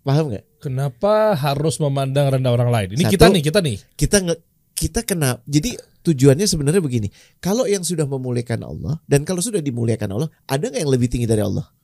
Paham 0.01 0.33
nggak? 0.33 0.65
Kenapa 0.65 1.37
harus 1.37 1.77
memandang 1.77 2.41
rendah 2.41 2.57
orang 2.57 2.73
lain? 2.73 2.89
Ini 2.97 3.05
Satu. 3.05 3.13
kita 3.21 3.27
nih, 3.37 3.43
kita 3.45 3.59
nih. 3.61 3.77
Kita 4.01 4.17
nge 4.25 4.35
kita 4.73 5.01
kena. 5.05 5.45
Jadi 5.45 5.77
tujuannya 6.01 6.49
sebenarnya 6.49 6.81
begini. 6.81 7.13
Kalau 7.37 7.69
yang 7.69 7.85
sudah 7.85 8.09
memuliakan 8.09 8.65
Allah 8.65 8.97
dan 9.05 9.29
kalau 9.29 9.45
sudah 9.45 9.61
dimuliakan 9.61 10.09
Allah, 10.17 10.33
ada 10.49 10.73
nggak 10.73 10.81
yang 10.81 10.93
lebih 10.97 11.13
tinggi 11.13 11.29
dari 11.29 11.45
Allah? 11.45 11.76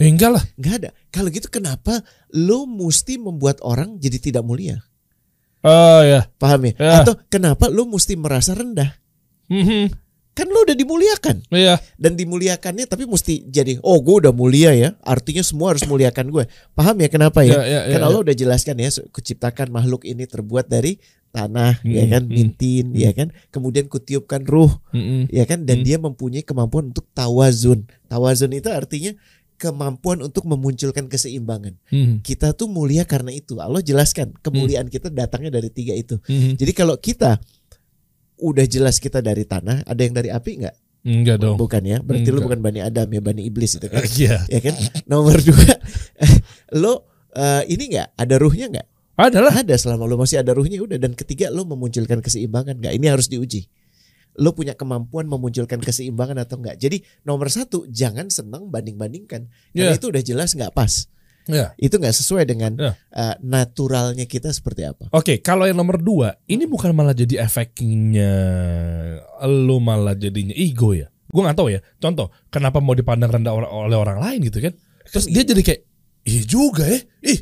Eh, 0.00 0.08
enggak 0.08 0.32
lah. 0.32 0.44
Nggak 0.56 0.74
ada. 0.80 0.90
Kalau 1.12 1.28
gitu 1.28 1.46
kenapa 1.46 2.00
lo 2.32 2.64
mesti 2.64 3.20
membuat 3.20 3.60
orang 3.60 4.00
jadi 4.00 4.16
tidak 4.16 4.42
mulia? 4.42 4.80
Oh 5.60 6.00
ya. 6.00 6.24
Paham 6.40 6.72
ya? 6.72 6.72
Ya. 6.80 6.92
Atau 7.04 7.20
kenapa 7.28 7.68
lo 7.68 7.84
mesti 7.84 8.16
merasa 8.16 8.56
rendah? 8.56 8.96
Mhm. 9.46 9.92
Kan 10.30 10.46
lo 10.48 10.62
udah 10.64 10.72
dimuliakan 10.72 11.42
Iya. 11.52 11.82
dan 12.00 12.14
dimuliakannya 12.14 12.86
tapi 12.86 13.04
mesti 13.04 13.44
jadi 13.44 13.76
oh 13.82 13.98
gue 14.00 14.24
udah 14.24 14.32
mulia 14.32 14.72
ya 14.72 14.94
artinya 15.02 15.42
semua 15.42 15.74
harus 15.74 15.82
muliakan 15.84 16.30
gue 16.32 16.44
paham 16.72 16.96
ya 16.96 17.10
kenapa 17.10 17.42
ya, 17.44 17.60
Ya, 17.60 17.62
ya, 17.66 17.80
kan 17.92 18.00
ya, 18.00 18.06
Allah 18.08 18.20
udah 18.24 18.36
jelaskan 18.38 18.78
ya 18.78 18.88
kuciptakan 19.10 19.68
makhluk 19.68 20.06
ini 20.06 20.24
terbuat 20.24 20.70
dari 20.70 20.96
tanah 21.30 21.82
ya 21.82 22.06
Hmm, 22.06 22.12
kan 22.14 22.22
hmm, 22.24 22.32
mintin 22.32 22.86
ya 22.94 23.10
kan 23.12 23.34
kemudian 23.50 23.90
kutiupkan 23.90 24.46
ruh 24.46 24.70
Mhm. 24.94 25.28
ya 25.34 25.44
kan 25.44 25.66
dan 25.66 25.82
Hmm. 25.82 25.86
dia 25.90 25.98
mempunyai 25.98 26.46
kemampuan 26.46 26.94
untuk 26.94 27.10
tawazun 27.12 27.90
tawazun 28.06 28.54
itu 28.54 28.70
artinya 28.70 29.12
kemampuan 29.60 30.24
untuk 30.24 30.48
memunculkan 30.48 31.04
keseimbangan. 31.12 31.76
Mhm. 31.92 32.24
kita 32.24 32.56
tuh 32.56 32.72
mulia 32.72 33.04
karena 33.04 33.28
itu. 33.36 33.60
Allah 33.60 33.84
jelaskan 33.84 34.32
kemuliaan 34.40 34.88
kita 34.88 35.12
datangnya 35.12 35.60
dari 35.60 35.68
tiga 35.68 35.92
itu. 35.92 36.16
Mhm. 36.24 36.56
jadi 36.56 36.72
kalau 36.72 36.96
kita 36.96 37.36
udah 38.40 38.64
jelas 38.64 38.96
kita 38.96 39.20
dari 39.20 39.44
tanah 39.44 39.84
ada 39.84 40.00
yang 40.00 40.16
dari 40.16 40.32
api 40.32 40.64
nggak? 40.64 40.76
Enggak 41.00 41.36
dong. 41.40 41.56
bukan 41.60 41.80
ya. 41.84 42.00
Berarti 42.00 42.28
lu 42.28 42.40
Enggak. 42.40 42.44
bukan 42.48 42.60
bani 42.64 42.80
Adam 42.80 43.08
ya 43.12 43.20
bani 43.20 43.42
iblis 43.44 43.76
itu 43.76 43.88
kan. 43.88 44.00
Iya. 44.04 44.36
ya 44.48 44.60
kan? 44.64 44.74
Nomor 45.04 45.36
dua 45.44 45.76
lo 46.80 47.08
eh, 47.36 47.62
ini 47.68 47.96
nggak? 47.96 48.16
Ada 48.16 48.34
ruhnya 48.40 48.66
nggak? 48.72 48.86
Adalah. 49.20 49.52
ada 49.60 49.76
selama 49.76 50.08
lo 50.08 50.16
masih 50.16 50.40
ada 50.40 50.56
ruhnya 50.56 50.80
udah. 50.80 50.96
Dan 50.96 51.12
ketiga 51.12 51.52
lo 51.52 51.68
memunculkan 51.68 52.24
keseimbangan 52.24 52.80
nggak? 52.80 52.92
Ini 52.96 53.06
harus 53.12 53.28
diuji 53.28 53.68
lo 54.34 54.50
punya 54.50 54.72
kemampuan 54.72 55.26
memunculkan 55.26 55.78
keseimbangan 55.78 56.38
atau 56.38 56.56
enggak 56.56 56.76
jadi 56.76 56.96
nomor 57.20 57.48
satu 57.48 57.86
jangan 57.86 58.28
senang 58.28 58.68
banding 58.68 58.94
bandingkan 58.94 59.46
karena 59.68 59.90
Iya. 59.90 59.96
itu 59.96 60.06
udah 60.06 60.22
jelas 60.22 60.52
nggak 60.52 60.70
pas 60.70 61.10
Ya. 61.44 61.72
itu 61.76 61.92
nggak 61.92 62.12
sesuai 62.12 62.44
dengan 62.44 62.72
Ya. 62.74 62.92
eh, 63.10 63.34
naturalnya 63.40 64.22
kita 64.24 64.48
seperti 64.48 64.84
apa 64.84 65.10
Oke, 65.10 65.40
kalau 65.40 65.64
yang 65.64 65.74
nomor 65.74 65.98
dua, 65.98 66.38
ini 66.44 66.62
bukan 66.64 66.92
malah 66.92 67.10
jadi 67.12 67.42
efeknya 67.42 68.32
lo 69.40 69.78
malah 69.78 70.14
jadinya 70.14 70.52
ego 70.52 70.92
ya. 70.92 71.08
Gue 71.26 71.40
nggak 71.40 71.56
tahu 71.56 71.68
ya. 71.70 71.80
Contoh, 71.96 72.28
kenapa 72.48 72.78
mau 72.78 72.92
dipandang 72.92 73.30
rendah 73.32 73.52
or- 73.52 73.66
oleh 73.66 73.94
orang 73.94 74.18
lain 74.18 74.40
gitu 74.44 74.58
kan? 74.60 74.74
Terus 75.06 75.26
dia 75.26 75.42
jadi 75.42 75.58
kayak, 75.60 75.80
iya 76.24 76.42
juga 76.44 76.84
ya. 76.84 77.00
Ih, 77.24 77.40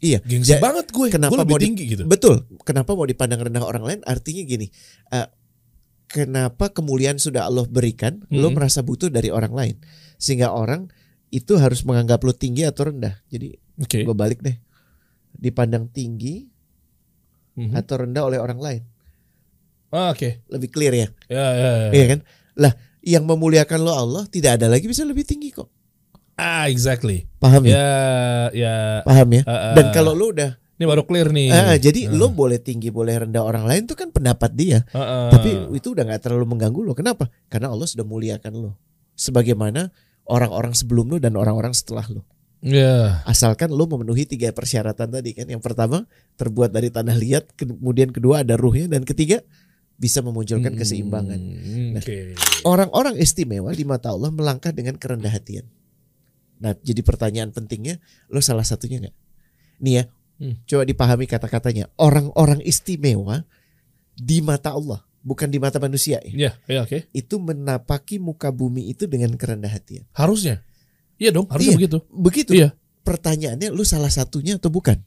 iya 0.00 0.18
gengsi 0.20 0.52
Ja- 0.52 0.60
banget 0.60 0.90
gue. 0.90 1.06
kenapa 1.08 1.32
gue 1.32 1.40
lebih 1.40 1.50
mau 1.50 1.58
di- 1.58 1.66
tinggi 1.66 1.84
gitu. 1.88 2.02
Betul. 2.04 2.46
Kenapa 2.60 2.92
mau 2.92 3.06
dipandang 3.06 3.40
rendah 3.40 3.62
orang 3.62 3.82
lain? 3.82 4.00
Artinya 4.04 4.42
gini. 4.44 4.66
eh, 5.08 5.26
kenapa 6.12 6.68
kemuliaan 6.68 7.16
sudah 7.16 7.48
Allah 7.48 7.64
berikan, 7.64 8.20
lo 8.28 8.52
Mhm. 8.52 8.54
merasa 8.54 8.84
butuh 8.84 9.08
dari 9.08 9.32
orang 9.32 9.56
lain, 9.56 9.76
sehingga 10.20 10.52
orang 10.52 10.92
itu 11.32 11.56
harus 11.56 11.88
menganggap 11.88 12.20
lo 12.20 12.36
tinggi 12.36 12.68
atau 12.68 12.92
rendah. 12.92 13.24
Jadi 13.32 13.56
Oke. 13.80 14.04
gue 14.04 14.12
balik 14.12 14.44
deh. 14.44 14.60
Dipandang 15.32 15.88
tinggi 15.88 16.44
Mhm. 17.56 17.72
atau 17.72 18.04
rendah 18.04 18.22
oleh 18.28 18.36
orang 18.36 18.60
lain. 18.60 18.82
Ah, 19.88 20.12
Oke. 20.12 20.44
Lebih 20.48 20.68
clear 20.68 20.92
ya, 20.92 21.08
Ya, 21.28 21.46
ya, 21.52 21.70
ya. 21.72 21.90
iya 21.92 22.04
kan? 22.16 22.20
Lah, 22.56 22.72
yang 23.00 23.24
memuliakan 23.24 23.80
lo 23.80 23.92
Allah 23.92 24.24
tidak 24.28 24.60
ada 24.60 24.68
lagi 24.68 24.84
bisa 24.84 25.04
lebih 25.04 25.24
tinggi 25.24 25.52
kok. 25.52 25.68
Ah, 26.32 26.68
exactly. 26.68 27.28
Paham 27.36 27.68
ya? 27.68 27.76
Ya, 27.76 27.92
ya. 28.56 28.74
Paham 29.04 29.28
ya? 29.36 29.42
Ah, 29.44 29.52
ah. 29.52 29.74
Dan 29.76 29.92
kalau 29.92 30.16
lo 30.16 30.32
udah, 30.32 30.56
ini 30.82 30.90
baru 30.90 31.06
clear 31.06 31.30
nih. 31.30 31.48
ah, 31.48 31.78
jadi 31.78 32.10
Ah. 32.10 32.12
lo 32.12 32.26
boleh 32.28 32.58
tinggi 32.58 32.90
boleh 32.90 33.22
rendah 33.22 33.38
orang 33.38 33.62
lain 33.62 33.86
itu 33.86 33.94
kan 33.94 34.10
pendapat 34.10 34.50
dia. 34.52 34.82
Ah, 34.90 34.98
ah. 34.98 35.30
Tapi 35.30 35.70
itu 35.72 35.94
udah 35.94 36.02
nggak 36.02 36.18
terlalu 36.20 36.50
mengganggu 36.50 36.82
lo. 36.82 36.92
Kenapa? 36.92 37.30
Karena 37.46 37.70
Allah 37.70 37.86
sudah 37.86 38.02
muliakan 38.02 38.52
lo. 38.52 38.70
Sebagaimana 39.14 39.94
orang-orang 40.26 40.74
sebelum 40.74 41.06
lo 41.06 41.16
dan 41.16 41.38
orang-orang 41.38 41.70
setelah 41.70 42.02
lo. 42.10 42.26
ya. 42.58 43.22
Asalkan 43.22 43.70
lo 43.70 43.86
memenuhi 43.86 44.22
tiga 44.22 44.50
persyaratan 44.50 45.10
tadi 45.10 45.30
kan. 45.32 45.46
Yang 45.46 45.62
pertama 45.62 46.06
terbuat 46.34 46.70
dari 46.70 46.90
tanah 46.90 47.14
liat, 47.14 47.54
kemudian 47.54 48.10
kedua 48.10 48.42
ada 48.42 48.54
ruhnya 48.54 48.86
dan 48.88 49.02
ketiga 49.02 49.42
bisa 49.94 50.18
memunculkan 50.18 50.74
keseimbangan. 50.74 51.38
Hmm, 51.38 51.90
Nah, 51.94 52.02
Oke. 52.02 52.34
Orang-orang 52.62 53.18
istimewa 53.18 53.70
di 53.70 53.82
mata 53.82 54.10
Allah 54.10 54.30
melangkah 54.30 54.70
dengan 54.70 54.98
kerendah 54.98 55.30
hatian. 55.30 55.66
Nah, 56.58 56.74
jadi 56.78 57.02
pertanyaan 57.02 57.50
pentingnya, 57.50 57.98
lo 58.26 58.38
salah 58.38 58.62
satunya 58.62 58.98
nggak? 58.98 59.14
Nih 59.82 59.94
ya, 59.98 60.04
Hmm. 60.42 60.58
coba 60.66 60.82
dipahami 60.82 61.30
kata-katanya. 61.30 61.86
Orang-orang 61.94 62.58
istimewa 62.66 63.46
di 64.18 64.42
mata 64.42 64.74
Allah, 64.74 65.06
bukan 65.22 65.46
di 65.46 65.62
mata 65.62 65.78
manusia. 65.78 66.18
Ya. 66.26 66.50
Ya, 66.50 66.50
ya 66.66 66.80
oke. 66.82 67.06
Itu 67.14 67.38
menapaki 67.38 68.18
muka 68.18 68.50
bumi 68.50 68.90
itu 68.90 69.06
dengan 69.06 69.38
kerendah 69.38 69.70
hatian. 69.70 70.02
Harusnya. 70.10 70.66
Iya 71.14 71.30
dong, 71.30 71.46
harusnya 71.46 71.74
Iya. 71.74 71.78
begitu. 71.78 71.98
Begitu. 72.10 72.50
Iya. 72.58 72.68
Pertanyaannya, 73.06 73.70
lu 73.70 73.86
salah 73.86 74.10
satunya 74.10 74.58
atau 74.58 74.66
bukan? 74.74 74.98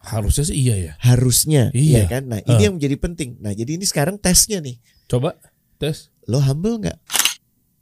Harusnya 0.00 0.48
sih 0.48 0.56
iya 0.56 0.74
ya. 0.80 0.92
Harusnya, 0.98 1.68
Iya. 1.76 2.08
ya 2.08 2.18
kan? 2.18 2.32
Nah, 2.32 2.40
ini 2.40 2.62
yang 2.64 2.74
menjadi 2.80 2.96
penting. 2.96 3.38
Nah, 3.44 3.52
jadi 3.52 3.76
ini 3.76 3.84
sekarang 3.84 4.16
tesnya 4.16 4.58
nih. 4.64 4.80
Coba 5.06 5.36
tes. 5.76 6.08
Lo 6.24 6.40
humble 6.40 6.80
nggak? 6.80 6.98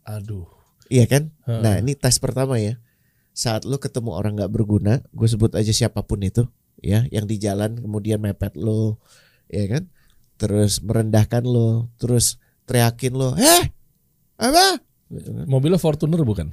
Aduh. 0.05 0.45
Iya 0.91 1.07
kan? 1.07 1.31
Heeh. 1.47 1.63
Nah, 1.63 1.75
ini 1.79 1.95
tes 1.95 2.19
pertama 2.19 2.59
ya. 2.59 2.77
Saat 3.31 3.63
lo 3.65 3.79
ketemu 3.79 4.11
orang 4.13 4.35
nggak 4.37 4.53
berguna, 4.53 5.01
gue 5.15 5.29
sebut 5.31 5.55
aja 5.55 5.71
siapa 5.71 6.03
pun 6.03 6.19
itu, 6.21 6.45
ya, 6.81 7.05
yang 7.13 7.29
di 7.29 7.37
jalan 7.37 7.77
kemudian 7.79 8.19
mepet 8.21 8.57
lo, 8.57 8.99
ya 9.47 9.69
kan? 9.69 9.89
Terus 10.41 10.81
merendahkan 10.81 11.45
lo, 11.45 11.93
terus 12.01 12.41
teriakin 12.65 13.13
lo, 13.15 13.37
eh, 13.37 13.69
apa? 14.41 14.81
Gitu 15.13 15.31
kan. 15.37 15.45
Mobilnya 15.45 15.77
Fortuner 15.77 16.25
bukan? 16.25 16.49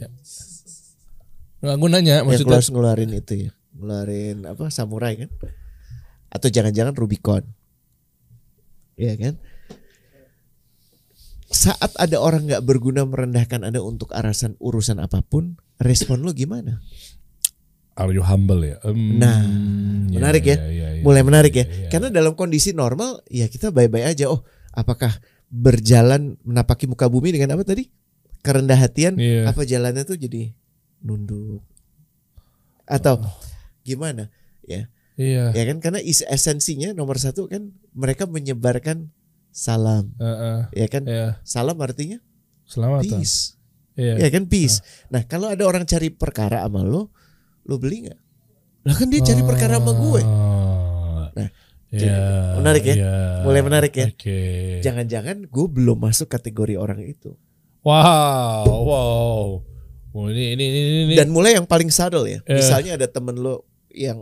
Ya. 0.00 0.08
Nggak 1.60 1.76
gue 1.76 1.88
nanya 1.88 2.14
Yang 2.20 2.26
maksudnya. 2.26 2.46
keluar 2.48 2.64
ngeluarin 2.72 3.12
itu 3.16 3.32
ya, 3.48 3.50
ngeluarin 3.76 4.38
apa? 4.48 4.64
Samurai 4.72 5.12
kan? 5.20 5.30
Atau 6.32 6.48
jangan-jangan 6.52 6.96
Rubicon, 6.96 7.44
ya 8.96 9.14
kan? 9.16 9.36
Saat 11.46 11.94
ada 11.96 12.18
orang 12.18 12.50
nggak 12.50 12.66
berguna 12.66 13.06
merendahkan 13.06 13.62
anda 13.62 13.78
untuk 13.78 14.10
arasan 14.10 14.58
urusan 14.58 14.98
apa 14.98 15.22
pun, 15.22 15.56
respon 15.78 16.26
lo 16.26 16.34
gimana? 16.34 16.82
Are 17.96 18.12
you 18.12 18.20
humble 18.20 18.60
ya? 18.60 18.76
Em, 18.84 19.16
Nah, 19.16 19.40
iya, 19.40 20.12
menarik 20.12 20.44
ya. 20.44 20.56
iya, 20.60 20.68
iya, 20.68 20.88
iya. 20.96 21.02
mulai 21.02 21.24
menarik 21.24 21.52
ya. 21.52 21.64
Iya, 21.64 21.72
iya. 21.74 21.88
Karena 21.88 22.08
dalam 22.12 22.36
kondisi 22.36 22.70
normal 22.70 23.24
ya 23.26 23.48
kita 23.48 23.72
baik-baik 23.72 24.04
aja. 24.12 24.28
Oh, 24.28 24.44
apakah 24.70 25.16
berjalan 25.48 26.36
menapaki 26.44 26.84
muka 26.84 27.08
bumi 27.08 27.32
dengan 27.32 27.56
apa 27.56 27.64
tadi? 27.64 27.88
Kerendah 28.44 28.76
hatian 28.76 29.16
Iya. 29.16 29.48
apa 29.48 29.64
jalannya 29.64 30.04
tuh 30.04 30.14
jadi 30.14 30.52
nunduk. 31.00 31.64
Atau 32.84 33.18
Oh. 33.18 33.32
gimana? 33.82 34.28
Ya. 34.62 34.92
Iya. 35.16 35.56
Ya 35.56 35.64
kan 35.64 35.80
karena 35.80 35.98
is 35.98 36.20
esensinya 36.22 36.92
nomor 36.92 37.16
satu 37.16 37.48
kan 37.48 37.72
mereka 37.96 38.28
menyebarkan 38.28 39.08
salam. 39.48 40.12
Heeh. 40.20 40.58
Ya 40.76 40.86
kan? 40.86 41.02
Iya. 41.08 41.40
Salam 41.42 41.80
artinya 41.80 42.20
Selamatan. 42.68 43.24
peace. 43.24 43.56
Iya. 43.96 44.20
Ya 44.20 44.28
kan 44.28 44.44
peace. 44.44 44.84
Nah, 45.08 45.24
kalau 45.24 45.48
ada 45.48 45.64
orang 45.64 45.88
cari 45.88 46.12
perkara 46.12 46.60
sama 46.60 46.84
lo, 46.84 47.15
lo 47.66 47.76
beli 47.76 48.06
nggak? 48.06 48.20
Lah 48.86 48.94
kan 48.94 49.10
dia 49.10 49.20
cari 49.20 49.42
perkara 49.42 49.82
sama 49.82 49.92
gue. 49.92 50.22
Ah. 50.22 51.26
Nah, 51.34 51.48
Iya, 51.86 52.58
menarik 52.58 52.82
ya? 52.82 52.94
iya. 52.98 53.14
Mulai 53.46 53.62
menarik 53.62 53.94
ya? 53.94 54.06
Oke. 54.10 54.38
Jangan-jangan 54.82 55.46
gue 55.46 55.66
belum 55.70 55.96
masuk 56.02 56.26
kategori 56.28 56.74
orang 56.76 56.98
itu. 57.00 57.38
Wow, 57.86 58.66
wow. 58.66 59.46
Oh, 60.10 60.26
ini 60.32 60.58
ini 60.58 60.64
ini 60.66 60.80
ini. 61.06 61.14
Dan 61.14 61.30
mulai 61.30 61.54
yang 61.54 61.64
paling 61.68 61.92
subtle 61.92 62.26
ya. 62.26 62.42
Eh. 62.48 62.58
Misalnya 62.58 62.98
ada 62.98 63.06
temen 63.06 63.38
lo 63.38 63.68
yang 63.92 64.18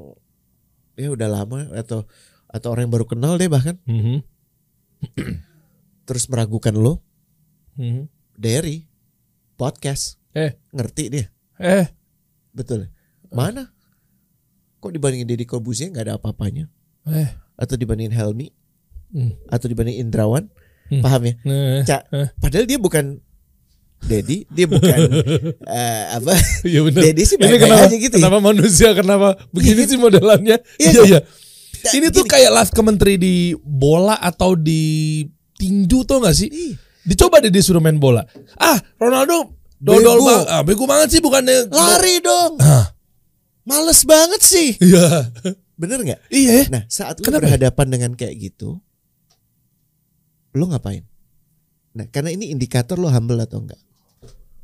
ya 0.95 1.11
udah 1.11 1.27
lama 1.27 1.73
atau 1.75 2.05
atau 2.47 2.69
orang 2.71 2.87
yang 2.87 2.95
baru 2.95 3.07
kenal 3.09 3.35
deh 3.35 3.51
bahkan 3.51 3.75
Mhm, 3.89 4.23
terus 6.07 6.31
meragukan 6.31 6.75
lo 6.77 7.03
mhm. 7.81 8.07
dari 8.37 8.87
podcast. 9.57 10.19
Eh. 10.35 10.55
Ngerti 10.75 11.05
dia. 11.11 11.27
Eh, 11.59 11.87
Betul. 12.51 12.91
Mana? 13.35 13.63
Kok 14.79 14.91
dibandingin 14.91 15.27
Deddy 15.27 15.45
Corbuzier 15.45 15.89
nggak 15.89 16.05
ada 16.05 16.15
apa-apanya? 16.15 16.69
eh. 17.07 17.29
Atau 17.55 17.75
dibandingin 17.75 18.11
Helmi? 18.11 18.51
Hmm. 19.11 19.35
Atau 19.47 19.67
dibandingin 19.67 20.05
Indrawan? 20.05 20.51
Hmm. 20.87 21.01
Paham 21.01 21.23
ya? 21.25 21.35
Eh. 21.41 21.81
Ca- 21.85 22.07
Eh. 22.09 22.29
Padahal 22.37 22.65
dia 22.65 22.77
bukan 22.77 23.19
Dedi, 24.01 24.45
dia 24.47 24.69
bukan 24.69 24.99
eh, 25.65 26.05
apa? 26.13 26.37
Iya 26.63 26.81
benar. 26.83 27.03
Dedi 27.03 27.23
sih 27.25 27.37
Ini 27.37 27.57
kenapa, 27.57 27.89
aja 27.89 27.97
gitu 27.97 28.13
ya. 28.13 28.21
kenapa 28.21 28.39
manusia 28.39 28.89
kenapa 28.93 29.29
begini 29.49 29.81
Iya. 29.81 29.89
sih 29.89 29.99
modelannya? 29.99 30.57
Iya 30.77 30.91
Iya 30.91 31.03
iya. 31.07 31.21
Nah, 31.81 31.93
Ini 31.95 32.07
tuh 32.09 32.25
gini. 32.25 32.33
kayak 32.33 32.51
live 32.53 32.73
commentary 32.73 33.15
di 33.17 33.35
bola 33.57 34.17
atau 34.17 34.53
di 34.55 35.21
tinju 35.55 36.05
tuh 36.05 36.21
gak 36.21 36.33
sih? 36.33 36.49
Ih, 36.49 36.73
Dicoba 37.03 37.37
deh 37.39 37.49
disuruh 37.49 37.79
main 37.79 37.97
bola. 37.97 38.25
Ah, 38.57 38.77
Ronaldo 38.97 39.53
dodol 39.77 40.21
banget. 40.21 40.47
Ah, 40.49 40.61
bego 40.61 40.85
banget 40.85 41.09
sih 41.11 41.21
bukannya 41.21 41.69
lari 41.69 42.21
dong. 42.21 42.57
Ah, 42.57 42.94
Males 43.65 44.05
banget 44.05 44.41
sih. 44.45 44.77
iya. 44.81 45.33
Bener 45.75 45.99
nggak? 46.05 46.21
Iya. 46.31 46.71
Nah, 46.71 46.85
saat 46.87 47.19
lu 47.19 47.27
Kenapa? 47.27 47.49
berhadapan 47.49 47.87
dengan 47.91 48.11
kayak 48.15 48.37
gitu, 48.39 48.79
lu 50.55 50.65
ngapain? 50.71 51.03
Nah, 51.95 52.07
karena 52.11 52.31
ini 52.31 52.51
indikator 52.51 52.99
lo 52.99 53.11
humble 53.11 53.41
atau 53.43 53.63
enggak. 53.63 53.81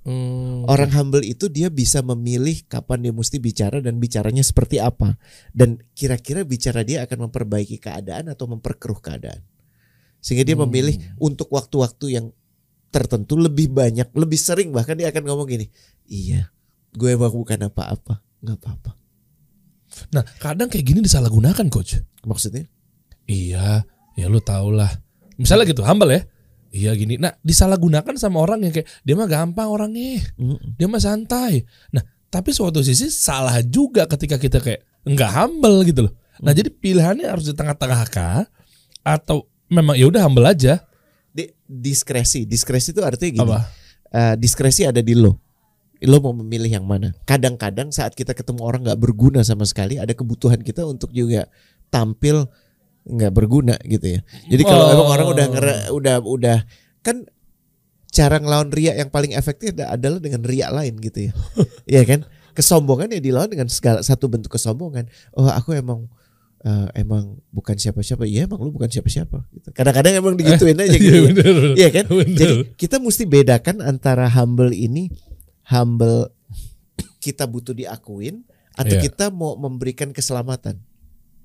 Hmm. 0.00 0.64
Orang 0.64 0.90
humble 0.96 1.20
itu 1.20 1.52
dia 1.52 1.68
bisa 1.68 2.00
memilih 2.00 2.64
kapan 2.64 3.04
dia 3.04 3.12
mesti 3.12 3.36
bicara 3.36 3.84
dan 3.84 4.00
bicaranya 4.00 4.40
seperti 4.40 4.80
apa. 4.80 5.20
Dan 5.52 5.82
kira-kira 5.92 6.40
bicara 6.46 6.80
dia 6.86 7.04
akan 7.04 7.28
memperbaiki 7.28 7.76
keadaan 7.76 8.32
atau 8.32 8.48
memperkeruh 8.48 8.98
keadaan. 8.98 9.44
Sehingga 10.24 10.44
dia 10.46 10.56
Hmm. 10.56 10.68
memilih 10.68 10.96
untuk 11.20 11.52
waktu-waktu 11.52 12.06
yang 12.16 12.26
tertentu 12.90 13.38
lebih 13.38 13.70
banyak, 13.70 14.10
lebih 14.14 14.40
sering 14.40 14.74
bahkan 14.74 14.98
dia 14.98 15.08
akan 15.14 15.22
ngomong 15.22 15.46
gini, 15.46 15.66
iya, 16.10 16.50
gue 16.90 17.14
emang 17.14 17.30
bukan 17.30 17.70
apa-apa, 17.70 18.18
nggak 18.40 18.56
apa-apa. 18.60 18.92
Nah, 20.14 20.22
kadang 20.38 20.70
kayak 20.70 20.86
gini 20.86 21.00
disalahgunakan, 21.02 21.66
coach. 21.66 21.98
Maksudnya? 22.22 22.64
Iya, 23.26 23.84
ya 24.14 24.26
lu 24.30 24.38
tau 24.42 24.70
lah. 24.70 24.90
Misalnya 25.36 25.66
gitu, 25.66 25.82
humble 25.82 26.14
ya. 26.14 26.22
Iya 26.70 26.94
gini. 26.94 27.18
Nah, 27.18 27.34
disalahgunakan 27.42 28.14
sama 28.14 28.38
orang 28.38 28.62
yang 28.62 28.70
kayak 28.70 28.86
dia 29.02 29.14
mah 29.18 29.26
gampang 29.26 29.66
orangnya. 29.66 30.22
Mm-mm. 30.38 30.78
Dia 30.78 30.86
mah 30.86 31.02
santai. 31.02 31.66
Nah, 31.90 32.02
tapi 32.30 32.54
suatu 32.54 32.78
sisi 32.78 33.10
salah 33.10 33.58
juga 33.66 34.06
ketika 34.06 34.38
kita 34.38 34.62
kayak 34.62 34.86
enggak 35.02 35.30
humble 35.34 35.82
gitu 35.82 36.06
loh. 36.06 36.14
Nah, 36.38 36.54
jadi 36.54 36.70
pilihannya 36.70 37.26
harus 37.26 37.50
di 37.50 37.54
tengah-tengah 37.58 38.06
kah 38.06 38.46
atau 39.02 39.50
memang 39.66 39.98
ya 39.98 40.06
udah 40.06 40.22
humble 40.22 40.46
aja. 40.46 40.78
Di- 41.34 41.50
diskresi, 41.66 42.46
diskresi 42.46 42.94
itu 42.94 43.02
artinya 43.02 43.30
gini. 43.34 43.50
Apa? 43.50 43.60
eh, 44.10 44.34
diskresi 44.38 44.86
ada 44.86 45.02
di 45.02 45.14
lo. 45.18 45.38
Lo 46.00 46.16
mau 46.18 46.32
memilih 46.32 46.70
yang 46.70 46.86
mana? 46.86 47.12
Kadang-kadang 47.24 47.92
saat 47.92 48.12
kita 48.12 48.32
ketemu 48.32 48.64
orang 48.64 48.80
nggak 48.82 48.96
berguna 48.96 49.44
sama 49.44 49.68
sekali, 49.68 50.00
ada 50.00 50.10
kebutuhan 50.10 50.60
kita 50.60 50.84
untuk 50.84 51.12
juga 51.12 51.44
tampil 51.88 52.48
nggak 53.04 53.32
berguna 53.32 53.76
gitu 53.82 54.16
ya. 54.16 54.20
Jadi 54.46 54.62
kalau 54.62 54.84
Oh. 54.84 54.92
emang 54.94 55.08
orang 55.10 55.26
udah 55.28 55.46
ngere- 55.48 55.82
udah 55.90 56.14
udah 56.22 56.58
kan 57.00 57.24
cara 58.08 58.36
ngelawan 58.36 58.68
riak 58.70 58.96
yang 58.96 59.08
paling 59.08 59.32
efektif 59.32 59.72
ada- 59.72 59.92
adalah 59.92 60.18
dengan 60.18 60.40
riak 60.40 60.70
lain 60.70 60.94
gitu 60.98 61.28
ya. 61.28 61.32
Iya 61.92 62.02
kan? 62.04 62.20
Kesombongan 62.50 63.12
ya 63.12 63.20
dilawan 63.20 63.48
dengan 63.48 63.68
segala 63.68 64.00
satu 64.00 64.26
bentuk 64.26 64.52
kesombongan. 64.52 65.06
Oh, 65.32 65.46
aku 65.46 65.72
emang 65.72 66.08
eh, 66.60 66.88
emang 66.98 67.40
bukan 67.48 67.72
siapa-siapa. 67.72 68.28
Iya, 68.28 68.44
emang 68.44 68.60
lu 68.60 68.68
bukan 68.68 68.88
siapa-siapa 68.88 69.48
gitu. 69.48 69.68
Kadang-kadang 69.72 70.12
emang 70.20 70.36
digituin 70.36 70.76
aja 70.82 70.92
gitu. 70.92 71.08
Iya 71.08 71.32
ya. 71.32 71.72
Iya 71.76 71.88
kan? 71.88 72.04
Bener. 72.08 72.36
Jadi 72.36 72.54
kita 72.76 72.96
mesti 73.00 73.24
bedakan 73.24 73.80
antara 73.80 74.28
humble 74.28 74.72
ini 74.72 75.08
humble 75.70 76.34
kita 77.22 77.46
butuh 77.46 77.72
diakuin 77.72 78.42
atau 78.74 78.96
Iya. 78.96 79.02
kita 79.06 79.30
mau 79.30 79.54
memberikan 79.54 80.10
keselamatan. 80.10 80.80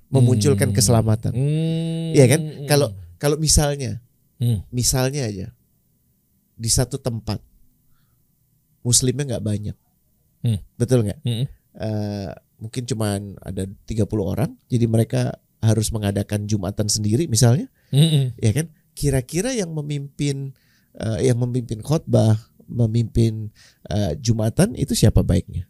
Memunculkan 0.08 0.72
Hmm. 0.72 0.78
keselamatan. 0.78 1.34
Hmm. 1.34 2.12
Iya 2.14 2.26
kan? 2.30 2.42
Kalau 2.66 2.88
kalau 3.18 3.38
misalnya 3.38 4.00
Hmm. 4.38 4.64
misalnya 4.70 5.28
aja 5.28 5.48
di 6.56 6.70
satu 6.72 6.96
tempat 6.98 7.40
muslimnya 8.82 9.36
nggak 9.36 9.46
banyak. 9.46 9.78
Hmm. 10.46 10.60
Betul 10.78 11.10
nggak? 11.10 11.20
Hmm. 11.26 11.46
Eh, 11.76 12.30
mungkin 12.56 12.84
cuman 12.88 13.36
ada 13.44 13.68
30 13.84 14.24
orang 14.24 14.56
jadi 14.72 14.88
mereka 14.88 15.36
harus 15.60 15.92
mengadakan 15.92 16.48
jumatan 16.48 16.88
sendiri 16.88 17.28
misalnya 17.28 17.68
Hmm. 17.92 18.32
ya 18.40 18.52
kan 18.56 18.72
kira-kira 18.96 19.52
yang 19.52 19.76
memimpin 19.76 20.56
eh, 20.96 21.28
yang 21.28 21.36
memimpin 21.36 21.84
khotbah 21.84 22.40
memimpin 22.70 23.50
eh, 23.90 24.14
jumatan 24.18 24.78
itu 24.78 24.94
siapa 24.98 25.22
baiknya? 25.22 25.66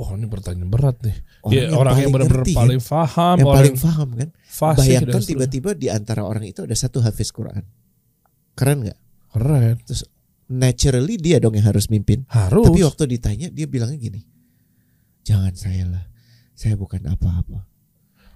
Wah 0.00 0.16
ini 0.16 0.26
pertanyaan 0.32 0.70
berat 0.72 0.96
nih. 1.04 1.16
Orang 1.44 1.52
Dia 1.52 1.60
yang 1.60 1.76
orang 1.76 1.92
yang 1.92 2.08
paling 2.08 2.12
benar-benar 2.14 2.40
ngerti, 2.40 2.54
paling 2.56 2.80
paham, 2.80 3.36
yang 3.36 3.48
paling 3.52 3.76
paham 3.76 4.08
kan? 4.16 4.28
bayangkan 4.80 5.22
tiba-tiba 5.22 5.70
di 5.76 5.88
antara 5.92 6.22
orang 6.24 6.44
itu 6.48 6.64
ada 6.64 6.72
satu 6.72 7.04
hafiz 7.04 7.28
Quran. 7.30 7.62
Keren 8.56 8.88
nggak? 8.88 8.98
Keren. 9.36 9.76
naturally 10.50 11.14
dia 11.14 11.38
dong 11.38 11.54
yang 11.54 11.70
harus 11.70 11.86
mimpin. 11.86 12.26
Harus. 12.26 12.66
tapi 12.66 12.82
waktu 12.82 13.06
ditanya 13.06 13.46
dia 13.54 13.70
bilangnya 13.70 14.02
gini 14.02 14.20
jangan 15.22 15.54
saya 15.54 15.84
lah. 15.86 16.04
Saya 16.58 16.76
bukan 16.76 17.00
apa-apa 17.08 17.69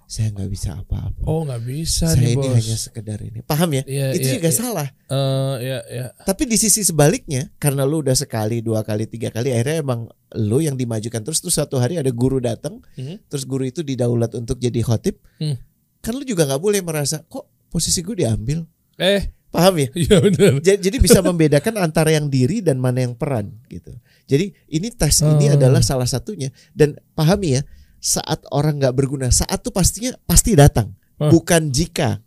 saya 0.07 0.29
nggak 0.31 0.47
bisa 0.47 0.77
apa-apa 0.77 1.23
oh 1.23 1.43
nggak 1.43 1.63
bisa 1.63 2.07
saya 2.09 2.21
nih 2.21 2.33
ini 2.33 2.41
bos. 2.41 2.55
hanya 2.55 2.77
sekedar 2.77 3.19
ini 3.19 3.41
paham 3.41 3.71
ya 3.73 3.83
Iya, 3.85 4.07
itu 4.13 4.27
iya, 4.27 4.35
juga 4.37 4.49
iya. 4.49 4.57
salah 4.57 4.89
Eh, 5.05 5.55
ya 5.61 5.79
ya. 5.87 6.07
Tapi 6.19 6.43
di 6.45 6.57
sisi 6.57 6.81
sebaliknya, 6.81 7.53
karena 7.57 7.85
lu 7.85 8.01
udah 8.01 8.17
sekali, 8.17 8.59
dua 8.59 8.81
kali, 8.81 9.05
tiga 9.05 9.29
kali, 9.29 9.53
akhirnya 9.53 9.79
emang 9.79 10.09
lu 10.35 10.59
yang 10.59 10.75
dimajukan 10.75 11.21
terus. 11.21 11.39
Terus 11.39 11.55
suatu 11.55 11.77
hari 11.77 12.01
ada 12.01 12.09
guru 12.09 12.41
datang, 12.41 12.81
Hmm. 12.97 13.21
terus 13.27 13.45
guru 13.45 13.63
itu 13.63 13.81
didaulat 13.81 14.33
untuk 14.33 14.57
jadi 14.57 14.81
khotib. 14.81 15.21
Hmm. 15.37 15.61
Kan 16.01 16.17
lu 16.17 16.25
juga 16.25 16.45
nggak 16.45 16.59
boleh 16.59 16.81
merasa 16.81 17.21
kok 17.23 17.47
posisi 17.69 18.01
gue 18.01 18.17
diambil. 18.17 18.65
Eh, 18.97 19.23
Paham 19.47 19.77
ya? 19.77 19.89
iya 20.03 20.17
benar. 20.19 20.59
Ja- 20.59 20.81
Jadi 20.81 20.97
bisa 20.99 21.23
membedakan 21.23 21.79
antara 21.79 22.11
yang 22.11 22.27
diri 22.27 22.59
dan 22.59 22.81
mana 22.81 22.99
yang 23.01 23.15
peran 23.15 23.55
gitu. 23.69 23.95
Jadi 24.25 24.51
ini 24.67 24.89
tes 24.91 25.21
ini 25.21 25.47
Hmm. 25.47 25.55
adalah 25.55 25.79
salah 25.79 26.09
satunya 26.09 26.49
dan 26.73 26.97
pahami 27.13 27.55
ya. 27.55 27.63
Saat 28.05 28.45
orang 28.53 28.77
nggak 28.77 28.93
berguna. 28.93 29.33
Saat 29.33 29.65
tuh 29.65 29.73
pastinya 29.73 30.13
pasti 30.29 30.53
datang, 30.53 30.93
Hah. 31.17 31.33
bukan 31.33 31.73
jika. 31.73 32.21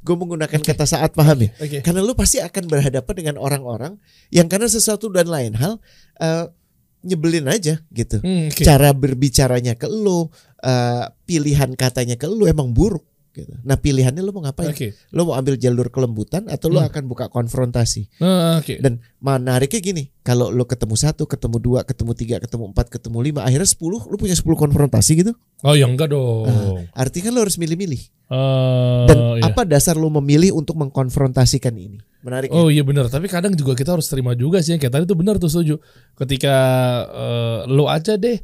Gue 0.00 0.16
menggunakan 0.16 0.56
kata 0.64 0.88
saat 0.88 1.12
paham 1.12 1.44
ya. 1.44 1.50
Oke. 1.60 1.84
Karena 1.84 2.00
lu 2.00 2.16
pasti 2.16 2.40
akan 2.40 2.64
berhadapan 2.64 3.12
dengan 3.12 3.36
orang-orang 3.36 4.00
yang 4.32 4.48
karena 4.48 4.64
sesuatu 4.64 5.12
dan 5.12 5.28
lain 5.28 5.52
hal 5.52 5.76
eh, 6.16 6.48
nyebelin 7.04 7.44
aja 7.44 7.76
gitu. 7.92 8.24
Hmm, 8.24 8.48
oke. 8.48 8.64
Cara 8.64 8.96
berbicaranya 8.96 9.76
ke 9.76 9.84
lu, 9.84 10.32
eh, 10.64 11.04
pilihan 11.28 11.76
katanya 11.76 12.16
ke 12.16 12.24
lu 12.24 12.48
emang 12.48 12.72
buruk 12.72 13.04
gitu. 13.38 13.54
Nah, 13.62 13.78
pilihannya 13.78 14.18
lu 14.18 14.34
mau 14.34 14.42
ngapain? 14.42 14.74
Oke. 14.74 14.98
Lu 15.14 15.22
mau 15.22 15.38
ambil 15.38 15.54
jalur 15.54 15.86
kelembutan 15.88 16.50
atau 16.50 16.66
lu 16.66 16.82
Hmm. 16.82 16.90
akan 16.90 17.02
buka 17.06 17.30
konfrontasi? 17.30 18.10
Nah, 18.18 18.58
oke. 18.58 18.82
Dan 18.82 18.98
menariknya 19.18 19.78
gini, 19.78 20.10
kalau 20.20 20.50
lu 20.50 20.66
ketemu 20.66 20.98
satu, 20.98 21.24
ketemu 21.24 21.56
dua, 21.62 21.80
ketemu 21.86 22.12
tiga, 22.18 22.36
ketemu 22.42 22.74
empat, 22.74 22.90
ketemu 22.90 23.18
lima, 23.22 23.40
akhirnya 23.46 23.70
sepuluh, 23.70 24.02
lu 24.10 24.18
punya 24.18 24.34
sepuluh 24.34 24.58
konfrontasi 24.58 25.22
gitu. 25.22 25.32
Oh, 25.62 25.74
ya 25.74 25.86
enggak 25.86 26.10
dong. 26.10 26.46
Artinya 26.94 27.30
kan 27.30 27.32
lu 27.34 27.40
harus 27.46 27.56
milih-milih. 27.56 28.02
Eh, 28.28 29.06
Dan 29.08 29.18
iya. 29.40 29.48
apa 29.48 29.64
dasar 29.64 29.96
lu 29.96 30.12
memilih 30.12 30.52
untuk 30.52 30.76
mengkonfrontasikan 30.76 31.72
ini? 31.72 31.96
Menarik 32.20 32.50
ya? 32.50 32.58
Oh 32.58 32.68
iya 32.68 32.82
benar, 32.84 33.06
tapi 33.08 33.30
kadang 33.30 33.54
juga 33.54 33.72
kita 33.78 33.94
harus 33.94 34.10
terima 34.10 34.34
juga 34.34 34.58
sih 34.60 34.74
yang 34.74 34.82
kayak 34.82 34.90
tadi 34.92 35.04
tuh 35.06 35.16
benar 35.16 35.38
tuh 35.38 35.48
setuju. 35.48 35.78
Ketika 36.14 36.54
eh, 37.08 37.58
lo 37.70 37.86
aja 37.88 38.14
deh, 38.14 38.36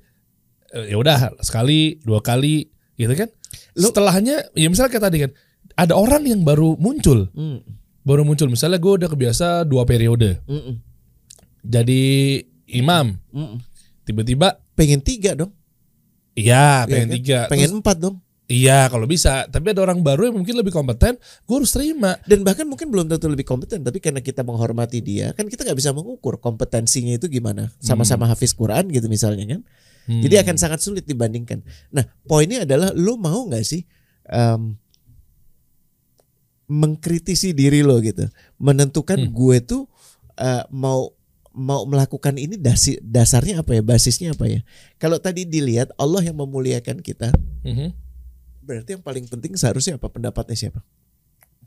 eh, 0.73 0.85
ya 0.89 0.97
udah 0.97 1.37
sekali, 1.43 1.99
dua 2.01 2.19
kali, 2.19 2.71
gitu 2.95 3.15
kan. 3.15 3.29
Lu- 3.75 3.91
Setelahnya, 3.91 4.37
ya 4.53 4.67
misalnya 4.67 4.91
kayak 4.91 5.05
tadi 5.05 5.19
kan, 5.25 5.31
ada 5.75 5.95
orang 5.95 6.23
yang 6.23 6.43
baru 6.43 6.75
muncul, 6.77 7.27
Hmm, 7.31 7.63
baru 8.03 8.23
muncul. 8.23 8.47
Misalnya 8.47 8.79
gue 8.79 8.93
udah 9.01 9.09
kebiasa 9.09 9.47
dua 9.65 9.83
periode, 9.83 10.39
mm, 10.45 10.55
mm, 10.55 10.75
jadi 11.65 12.03
imam, 12.71 13.17
mm, 13.31 13.39
mm. 13.39 13.59
tiba-tiba, 14.05 14.59
Pengen 14.75 14.99
tiga 14.99 15.39
dong. 15.39 15.55
iya 16.35 16.83
Iya 16.83 16.91
pengen 16.91 17.09
kan? 17.09 17.15
tiga, 17.15 17.39
Pengen 17.47 17.71
Terus, 17.71 17.79
empat 17.79 17.97
dong. 17.97 18.17
iya 18.45 18.91
kalau 18.91 19.07
bisa. 19.07 19.47
Tapi 19.47 19.71
ada 19.71 19.87
orang 19.87 20.03
baru 20.03 20.27
yang 20.27 20.43
mungkin 20.43 20.59
lebih 20.59 20.75
kompeten, 20.75 21.15
gue 21.17 21.55
harus 21.55 21.71
terima. 21.71 22.19
Dan 22.27 22.43
bahkan 22.43 22.67
mungkin 22.67 22.91
belum 22.91 23.07
tentu 23.07 23.31
lebih 23.31 23.47
kompeten, 23.47 23.87
tapi 23.87 24.03
karena 24.03 24.19
kita 24.19 24.43
menghormati 24.43 24.99
dia, 24.99 25.31
kan 25.31 25.47
kita 25.47 25.63
nggak 25.63 25.79
bisa 25.79 25.95
mengukur 25.95 26.43
kompetensinya 26.43 27.15
itu 27.15 27.31
gimana. 27.31 27.71
Sama-sama 27.79 28.27
hafiz 28.27 28.51
Quran 28.51 28.91
gitu 28.91 29.07
misalnya 29.07 29.47
kan. 29.47 29.63
Hmm. 30.05 30.21
Jadi 30.21 30.37
akan 30.37 30.57
sangat 30.61 30.81
sulit 30.85 31.09
dibandingkan. 31.09 31.65
Nah, 31.89 32.05
poinnya 32.29 32.69
adalah 32.69 32.93
lu 32.93 33.17
mau 33.17 33.49
nggak 33.49 33.65
sih 33.65 33.83
em, 34.29 34.77
mengkritisi 36.65 37.53
diri 37.53 37.85
lo 37.85 38.01
gitu, 38.01 38.25
menentukan 38.57 39.21
Hmm. 39.21 39.33
gue 39.33 39.59
tuh 39.61 39.83
eh, 40.35 40.65
mau 40.75 41.15
mau 41.55 41.87
melakukan 41.87 42.35
ini 42.35 42.59
dasi, 42.59 42.99
dasarnya 42.99 43.63
apa 43.63 43.79
ya, 43.79 43.83
basisnya 43.87 44.35
apa 44.35 44.51
ya? 44.51 44.61
Kalau 44.99 45.23
tadi 45.23 45.47
dilihat 45.47 45.95
Allah 45.95 46.27
yang 46.27 46.35
memuliakan 46.35 46.99
kita, 46.99 47.31
Mhm. 47.63 47.95
berarti 48.59 48.99
yang 48.99 49.05
paling 49.07 49.31
penting 49.31 49.55
seharusnya 49.55 49.95
apa 49.95 50.11
pendapatnya 50.11 50.59
siapa? 50.59 50.83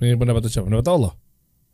Ini 0.04 0.20
pendapat 0.20 0.52
siapa? 0.52 0.68
Pendapat 0.68 0.92
Allah. 0.92 1.14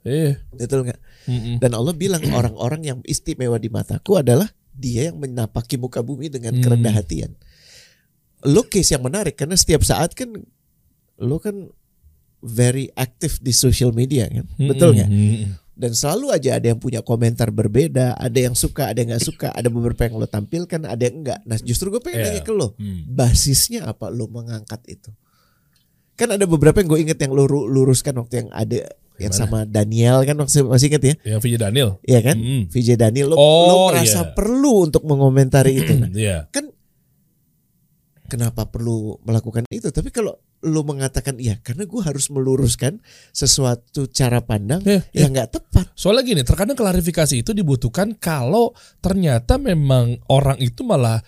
Iya. 0.05 0.38
Betul 0.53 0.86
nggak? 0.86 1.00
Mm-mm. 1.25 1.55
Dan 1.58 1.72
Allah 1.74 1.96
bilang 1.98 2.22
orang-orang 2.29 2.82
yang 2.86 3.00
istimewa 3.08 3.58
di 3.58 3.74
mataku 3.74 4.22
adalah 4.22 4.51
dia 4.74 5.08
yang 5.08 5.18
menapaki 5.18 5.77
muka 5.77 6.01
bumi 6.01 6.27
dengan 6.27 6.53
Hmm. 6.53 6.62
kerendah 6.62 6.94
hatian. 6.94 7.32
Lo 8.44 8.63
case 8.63 8.92
yang 8.92 9.01
menarik 9.01 9.34
karena 9.34 9.53
setiap 9.53 9.82
saat 9.82 10.12
kan 10.12 10.34
lo 11.15 11.38
kan 11.38 11.72
very 12.39 12.92
active 12.94 13.39
di 13.39 13.50
social 13.50 13.89
media 13.89 14.27
kan, 14.27 14.44
betul 14.60 14.92
nggak? 14.92 15.08
Mm-mm. 15.08 15.56
Dan 15.74 15.89
selalu 15.92 16.30
aja 16.30 16.60
ada 16.60 16.68
yang 16.68 16.77
punya 16.77 17.00
komentar 17.00 17.50
berbeda, 17.50 18.13
ada 18.13 18.36
yang 18.36 18.53
suka, 18.53 18.92
ada 18.92 19.00
yang 19.00 19.10
nggak 19.10 19.24
suka, 19.24 19.48
ada 19.50 19.65
beberapa 19.68 20.03
yang 20.03 20.18
lo 20.18 20.27
tampilkan, 20.27 20.84
ada 20.84 21.00
yang 21.00 21.24
enggak. 21.24 21.39
Nah 21.44 21.58
justru 21.58 21.88
gue 21.88 21.98
pengen 21.98 22.20
Iya. 22.20 22.25
nanya 22.30 22.44
ke 22.44 22.51
lo, 22.51 22.75
Hmm. 22.75 23.08
basisnya 23.08 23.88
apa 23.88 24.10
lo 24.10 24.27
mengangkat 24.27 24.82
itu? 24.92 25.10
Kan 26.13 26.30
ada 26.30 26.44
beberapa 26.44 26.77
yang 26.77 26.88
gue 26.88 27.00
inget 27.01 27.18
yang 27.18 27.32
lo 27.32 27.48
ru- 27.48 27.65
luruskan 27.65 28.13
waktu 28.15 28.36
yang 28.38 28.50
ada 28.51 28.86
Gimana? 29.30 29.39
sama 29.39 29.60
Daniel 29.63 30.17
kan 30.28 30.36
waktu 30.36 30.65
masih 30.67 30.88
inget 30.91 31.04
ya? 31.04 31.15
Yang 31.36 31.39
VJ 31.45 31.56
Daniel. 31.62 31.89
Iya 32.04 32.19
kan? 32.19 32.36
Mm. 32.36 32.63
VJ 32.67 32.89
Daniel 33.00 33.28
lo, 33.32 33.36
Oh, 33.38 33.63
lo 33.63 33.76
merasa 33.93 34.28
iya. 34.28 34.32
perlu 34.36 34.89
untuk 34.89 35.08
mengomentari 35.08 35.80
itu. 35.80 35.93
Nah, 35.95 36.10
Iya. 36.12 36.52
kan 36.52 36.67
kenapa 38.26 38.65
perlu 38.65 39.21
melakukan 39.21 39.67
itu? 39.69 39.93
Tapi 39.93 40.10
kalau 40.10 40.34
lo 40.63 40.82
mengatakan 40.82 41.38
iya, 41.38 41.60
karena 41.60 41.84
gue 41.84 42.02
harus 42.02 42.32
meluruskan 42.32 43.04
sesuatu 43.30 44.08
cara 44.08 44.39
pandang 44.41 44.80
Iya, 44.82 45.04
iya. 45.12 45.28
yang 45.28 45.36
nggak 45.36 45.60
tepat. 45.60 45.91
Soalnya 45.93 46.24
gini, 46.24 46.41
terkadang 46.41 46.80
klarifikasi 46.80 47.36
itu 47.36 47.52
dibutuhkan 47.52 48.15
kalau 48.15 48.71
ternyata 49.04 49.60
memang 49.60 50.17
orang 50.32 50.56
itu 50.63 50.82
malah 50.82 51.19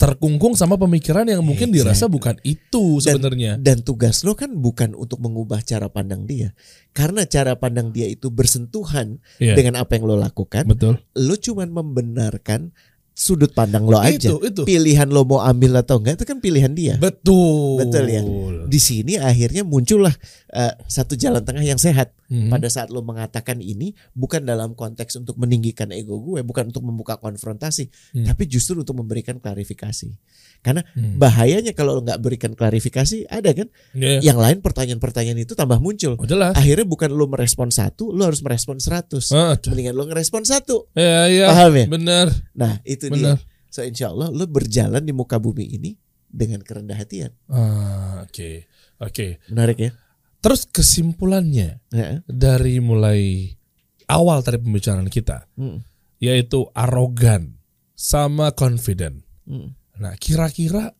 terkungkung 0.00 0.56
sama 0.56 0.80
pemikiran 0.80 1.28
yang 1.28 1.44
mungkin 1.44 1.68
dirasa 1.68 2.08
Exactly. 2.08 2.16
bukan 2.16 2.36
itu 2.40 2.84
sebenarnya. 3.04 3.60
Dan 3.60 3.84
tugas 3.84 4.24
lo 4.24 4.32
kan 4.32 4.48
bukan 4.56 4.96
untuk 4.96 5.20
mengubah 5.20 5.60
cara 5.60 5.92
pandang 5.92 6.24
dia, 6.24 6.56
karena 6.96 7.28
cara 7.28 7.52
pandang 7.60 7.92
dia 7.92 8.08
itu 8.08 8.32
bersentuhan 8.32 9.20
Iya. 9.36 9.52
dengan 9.52 9.76
apa 9.76 10.00
yang 10.00 10.08
lo 10.08 10.16
lakukan. 10.16 10.64
Betul. 10.64 10.96
Lo 11.20 11.36
cuman 11.36 11.68
membenarkan 11.68 12.72
sudut 13.20 13.52
pandang 13.52 13.84
lo 13.84 14.00
aja. 14.00 14.32
Itu 14.32 14.40
itu. 14.40 14.64
Pilihan 14.64 15.04
lo 15.12 15.28
mau 15.28 15.44
ambil 15.44 15.76
atau 15.84 16.00
enggak 16.00 16.16
itu 16.16 16.24
kan 16.24 16.38
pilihan 16.40 16.72
dia. 16.72 16.96
Betul. 16.96 17.84
Betul 17.84 18.04
ya. 18.08 18.24
Di 18.64 18.80
sini 18.80 19.20
akhirnya 19.20 19.60
muncullah 19.60 20.16
eh, 20.56 20.72
satu 20.88 21.20
jalan 21.20 21.44
tengah 21.44 21.60
yang 21.60 21.76
sehat. 21.76 22.16
Mhm. 22.32 22.48
Pada 22.48 22.72
saat 22.72 22.88
lo 22.88 23.04
mengatakan 23.04 23.60
ini 23.60 23.92
bukan 24.16 24.48
dalam 24.48 24.72
konteks 24.72 25.20
untuk 25.20 25.36
meninggikan 25.36 25.92
ego 25.92 26.16
gue, 26.22 26.40
bukan 26.40 26.72
untuk 26.72 26.86
membuka 26.86 27.18
konfrontasi, 27.18 27.90
Hmm. 28.14 28.24
tapi 28.30 28.46
justru 28.46 28.78
untuk 28.78 28.94
memberikan 28.96 29.42
klarifikasi. 29.42 30.14
Karena 30.60 30.84
Hmm. 30.92 31.16
bahayanya 31.16 31.72
kalau 31.72 32.04
nggak 32.04 32.20
berikan 32.20 32.52
klarifikasi, 32.52 33.24
ada 33.26 33.48
kan? 33.52 33.72
Iya. 33.92 34.20
Yang 34.20 34.38
lain 34.38 34.58
pertanyaan-pertanyaan 34.60 35.40
itu 35.40 35.56
tambah 35.56 35.80
muncul. 35.80 36.20
Oh. 36.20 36.26
Akhirnya 36.52 36.84
bukan 36.84 37.08
lo 37.10 37.24
merespon 37.26 37.72
satu, 37.72 38.12
lo 38.12 38.28
harus 38.28 38.44
merespon 38.44 38.76
seratus. 38.76 39.32
Ah, 39.32 39.56
Mendingan 39.56 39.96
lo 39.96 40.04
ngerespon 40.04 40.44
satu. 40.44 40.92
Iya, 40.92 41.20
iya. 41.26 41.46
Paham 41.48 41.72
ya? 41.74 41.86
Benar. 41.88 42.26
Nah 42.52 42.76
itu 42.84 43.08
Benar. 43.08 43.40
dia. 43.40 43.48
So 43.72 43.80
insya 43.80 44.10
Allah 44.10 44.28
lo 44.28 44.44
berjalan 44.44 45.00
di 45.00 45.10
muka 45.10 45.40
bumi 45.40 45.64
ini 45.70 45.96
dengan 46.28 46.60
kerendah 46.60 46.94
hatian. 46.94 47.32
Ah, 47.48 48.20
oke. 48.22 48.68
Oke. 49.00 49.40
Menarik 49.48 49.80
ya? 49.80 49.90
Terus 50.40 50.64
kesimpulannya 50.64 51.80
Ya. 51.88 52.20
dari 52.24 52.80
mulai 52.80 53.52
awal 54.06 54.40
tadi 54.40 54.56
pembicaraan 54.56 55.08
kita 55.08 55.48
Mm, 55.54 55.80
yaitu 56.18 56.68
arogan 56.72 57.56
sama 57.94 58.52
confident. 58.52 59.24
mm. 59.44 59.79
Nah, 60.00 60.16
kira-kira 60.16 60.96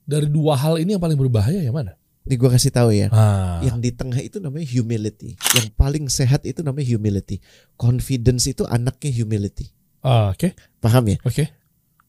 dari 0.00 0.30
dua 0.30 0.54
hal 0.54 0.78
ini 0.78 0.94
yang 0.94 1.02
paling 1.02 1.18
berbahaya 1.18 1.58
yang 1.58 1.74
mana? 1.74 1.98
Ini 2.24 2.34
gue 2.34 2.48
kasih 2.48 2.72
tahu 2.72 2.88
ya. 2.88 3.12
Ah, 3.12 3.60
Yang 3.60 3.76
di 3.82 3.90
tengah 3.92 4.16
itu 4.18 4.40
namanya 4.40 4.64
humility. 4.64 5.36
Yang 5.52 5.68
paling 5.74 6.08
sehat 6.08 6.46
itu 6.46 6.64
namanya 6.64 6.88
humility. 6.88 7.36
Confidence 7.74 8.46
itu 8.46 8.64
anaknya 8.64 9.12
humility. 9.12 9.68
ah, 10.00 10.30
oke, 10.30 10.54
Paham 10.78 11.04
ya? 11.10 11.18
oke, 11.20 11.44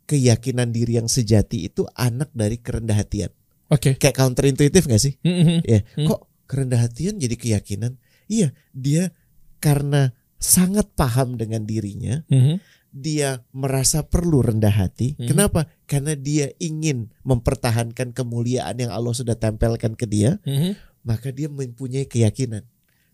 Keyakinan 0.06 0.70
diri 0.70 0.96
yang 0.96 1.10
sejati 1.10 1.66
itu 1.66 1.84
anak 1.92 2.30
dari 2.32 2.62
kerendah 2.62 2.94
hatian. 2.94 3.34
oke. 3.68 3.98
Kayak 3.98 4.16
counterintuitif 4.16 4.86
gak 4.86 5.02
sih? 5.02 5.18
Mhm. 5.20 5.66
Ya. 5.66 5.82
Hmm. 5.98 6.06
Kok 6.06 6.22
kerendah 6.46 6.80
hatian 6.80 7.18
jadi 7.18 7.34
keyakinan? 7.34 7.98
Iya, 8.30 8.54
dia 8.72 9.10
karena 9.58 10.14
sangat 10.38 10.94
paham 10.94 11.36
dengan 11.36 11.66
dirinya, 11.66 12.22
Mhm. 12.30 12.62
Dia 12.96 13.44
merasa 13.52 14.08
perlu 14.08 14.40
rendah 14.40 14.72
hati. 14.72 15.20
Hmm. 15.20 15.28
Kenapa? 15.28 15.68
Karena 15.84 16.16
dia 16.16 16.56
ingin 16.58 17.12
mempertahankan 17.22 18.16
kemuliaan 18.16 18.80
yang 18.80 18.96
Allah 18.96 19.12
sudah 19.12 19.36
tempelkan 19.36 20.00
ke 20.00 20.08
dia. 20.08 20.40
Mhm. 20.48 20.96
maka 21.06 21.30
dia 21.30 21.46
mempunyai 21.46 22.10
keyakinan. 22.10 22.66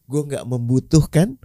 Gue 0.08 0.24
nggak 0.24 0.48
membutuhkan 0.48 1.36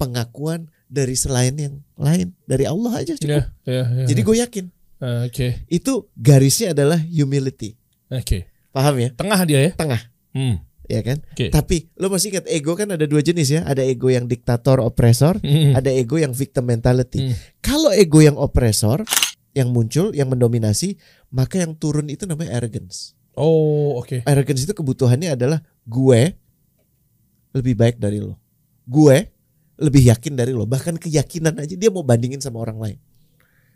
pengakuan 0.00 0.72
dari 0.88 1.12
selain 1.12 1.52
yang 1.60 1.74
lain, 2.00 2.32
dari 2.48 2.64
Allah 2.64 3.04
aja 3.04 3.12
cukup. 3.12 3.28
Ya, 3.28 3.42
ya, 3.68 3.84
ya. 4.00 4.06
Jadi 4.08 4.20
gue 4.24 4.36
yakin 4.40 4.66
Ah, 5.02 5.26
oke, 5.26 5.66
itu 5.66 5.92
garisnya 6.14 6.72
adalah 6.72 6.96
humility, 6.96 7.74
oke. 8.06 8.46
paham 8.70 8.94
ya? 9.02 9.10
Tengah 9.12 9.40
dia 9.44 9.60
ya? 9.66 9.70
Tengah, 9.74 10.00
Hmm. 10.32 10.62
Ya 10.86 11.00
kan? 11.02 11.22
Oke. 11.34 11.50
Tapi 11.50 11.90
lo 11.98 12.10
masih 12.10 12.34
ingat 12.34 12.46
ego 12.50 12.74
kan 12.74 12.90
ada 12.90 13.04
dua 13.06 13.22
jenis 13.22 13.48
ya, 13.52 13.60
ada 13.66 13.82
ego 13.82 14.08
yang 14.10 14.26
diktator, 14.26 14.82
opresor, 14.82 15.38
Mhm. 15.42 15.78
ada 15.78 15.90
ego 15.90 16.18
yang 16.18 16.34
victim 16.34 16.66
mentality. 16.66 17.30
Hmm. 17.30 17.34
Kalau 17.62 17.90
ego 17.94 18.18
yang 18.22 18.34
opresor 18.38 19.06
yang 19.52 19.68
muncul, 19.68 20.16
yang 20.16 20.32
mendominasi, 20.32 20.96
maka 21.28 21.60
yang 21.60 21.76
turun 21.76 22.08
itu 22.08 22.24
namanya 22.24 22.56
arrogance. 22.56 23.12
Oh, 23.36 24.00
oke. 24.00 24.24
Arrogance 24.24 24.64
itu 24.64 24.72
kebutuhannya 24.72 25.36
adalah 25.36 25.60
gue 25.84 26.36
lebih 27.52 27.74
baik 27.76 27.96
dari 28.00 28.20
lo. 28.20 28.36
Gue 28.88 29.28
lebih 29.80 30.08
yakin 30.08 30.36
dari 30.36 30.52
lo. 30.56 30.64
Bahkan 30.64 31.00
keyakinan 31.00 31.56
aja 31.60 31.74
dia 31.76 31.90
mau 31.92 32.04
bandingin 32.04 32.40
sama 32.40 32.60
orang 32.60 32.80
lain. 32.80 32.98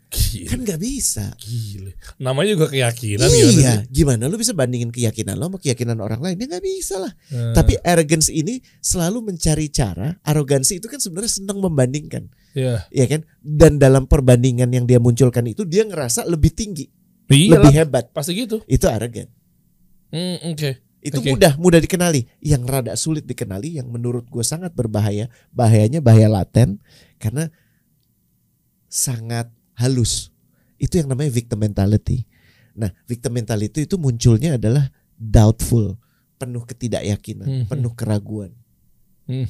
Gila. 0.07 0.47
Kan 0.47 0.59
nggak 0.63 0.79
bisa. 0.79 1.35
Gila. 1.35 1.91
Namanya 2.23 2.55
juga 2.55 2.67
keyakinan 2.71 3.27
gimana 3.27 3.35
iya, 3.35 3.73
sih? 3.83 3.91
gimana 3.91 4.23
lo 4.31 4.39
bisa 4.39 4.55
bandingin 4.55 4.87
keyakinan 4.87 5.35
lo 5.35 5.51
sama 5.51 5.59
keyakinan 5.59 5.99
orang 5.99 6.23
lain? 6.23 6.39
Ya 6.39 6.47
nggak 6.47 6.63
bisa 6.63 6.95
lah. 6.95 7.11
Ah, 7.35 7.51
Tapi 7.51 7.75
arrogance 7.83 8.31
ini 8.31 8.63
selalu 8.79 9.19
mencari 9.33 9.67
cara. 9.67 10.15
Arogansi 10.23 10.79
itu 10.79 10.87
kan 10.87 11.03
sebenarnya 11.03 11.43
senang 11.43 11.59
membandingkan, 11.59 12.31
ya. 12.55 12.87
ya 12.87 13.05
kan? 13.11 13.27
Dan 13.43 13.83
dalam 13.83 14.07
perbandingan 14.07 14.71
yang 14.71 14.87
dia 14.87 15.03
munculkan 15.03 15.43
itu 15.43 15.67
dia 15.67 15.83
ngerasa 15.83 16.23
lebih 16.23 16.55
tinggi. 16.55 16.87
Iya 17.27 17.59
lebih 17.59 17.75
hebat. 17.75 18.07
pasti 18.15 18.31
gitu. 18.31 18.63
Itu 18.63 18.87
arogan. 18.87 19.27
Hmm, 20.15 20.55
Oke. 20.55 20.87
Itu 21.03 21.19
Oke. 21.19 21.35
mudah, 21.35 21.59
mudah 21.59 21.83
dikenali. 21.83 22.23
Yang 22.39 22.63
rada 22.63 22.93
sulit 22.95 23.27
dikenali, 23.27 23.75
yang 23.75 23.91
menurut 23.91 24.23
gue 24.31 24.43
sangat 24.43 24.71
berbahaya. 24.71 25.27
Bahayanya 25.51 25.99
bahaya 25.99 26.31
laten 26.31 26.79
karena 27.19 27.51
sangat 28.87 29.51
halus. 29.77 30.33
Itu 30.81 31.01
yang 31.01 31.09
namanya 31.09 31.29
victim 31.33 31.61
mentality. 31.61 32.25
Nah, 32.77 32.93
victim 33.09 33.33
mentality 33.33 33.89
itu 33.89 33.97
munculnya 33.97 34.57
adalah 34.61 34.89
doubtful, 35.17 35.97
penuh 36.37 36.61
ketidakyakinan, 36.65 37.47
Mhm. 37.47 37.65
penuh 37.69 37.93
keraguan. 37.97 38.53
Hmm. 39.25 39.49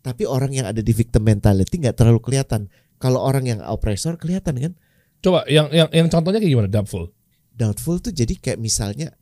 Tapi 0.00 0.24
orang 0.24 0.54
yang 0.54 0.66
ada 0.70 0.80
di 0.80 0.92
victim 0.94 1.26
mentality 1.26 1.76
nggak 1.76 1.98
terlalu 1.98 2.22
kelihatan. 2.22 2.70
Kalau 3.02 3.20
orang 3.20 3.44
yang 3.50 3.60
oppressor 3.60 4.16
kelihatan 4.16 4.56
kan? 4.56 4.72
Coba 5.20 5.44
yang 5.50 5.68
yang 5.74 5.90
yang 5.92 6.08
contohnya 6.08 6.40
kayak 6.40 6.52
gimana? 6.56 6.68
Doubtful. 6.70 7.12
Doubtful 7.52 8.00
tuh 8.00 8.12
jadi 8.14 8.32
kayak 8.38 8.56
misalnya 8.56 9.12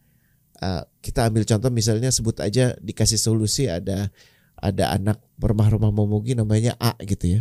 uh, 0.62 0.86
kita 1.02 1.26
ambil 1.26 1.42
contoh 1.42 1.70
misalnya 1.74 2.14
sebut 2.14 2.38
aja 2.38 2.78
dikasih 2.78 3.18
solusi 3.18 3.66
ada 3.66 4.14
ada 4.58 4.94
anak 4.94 5.18
bermah-rumah 5.38 5.90
momogi 5.90 6.38
namanya 6.38 6.78
A 6.78 6.94
gitu 7.02 7.38
ya. 7.38 7.40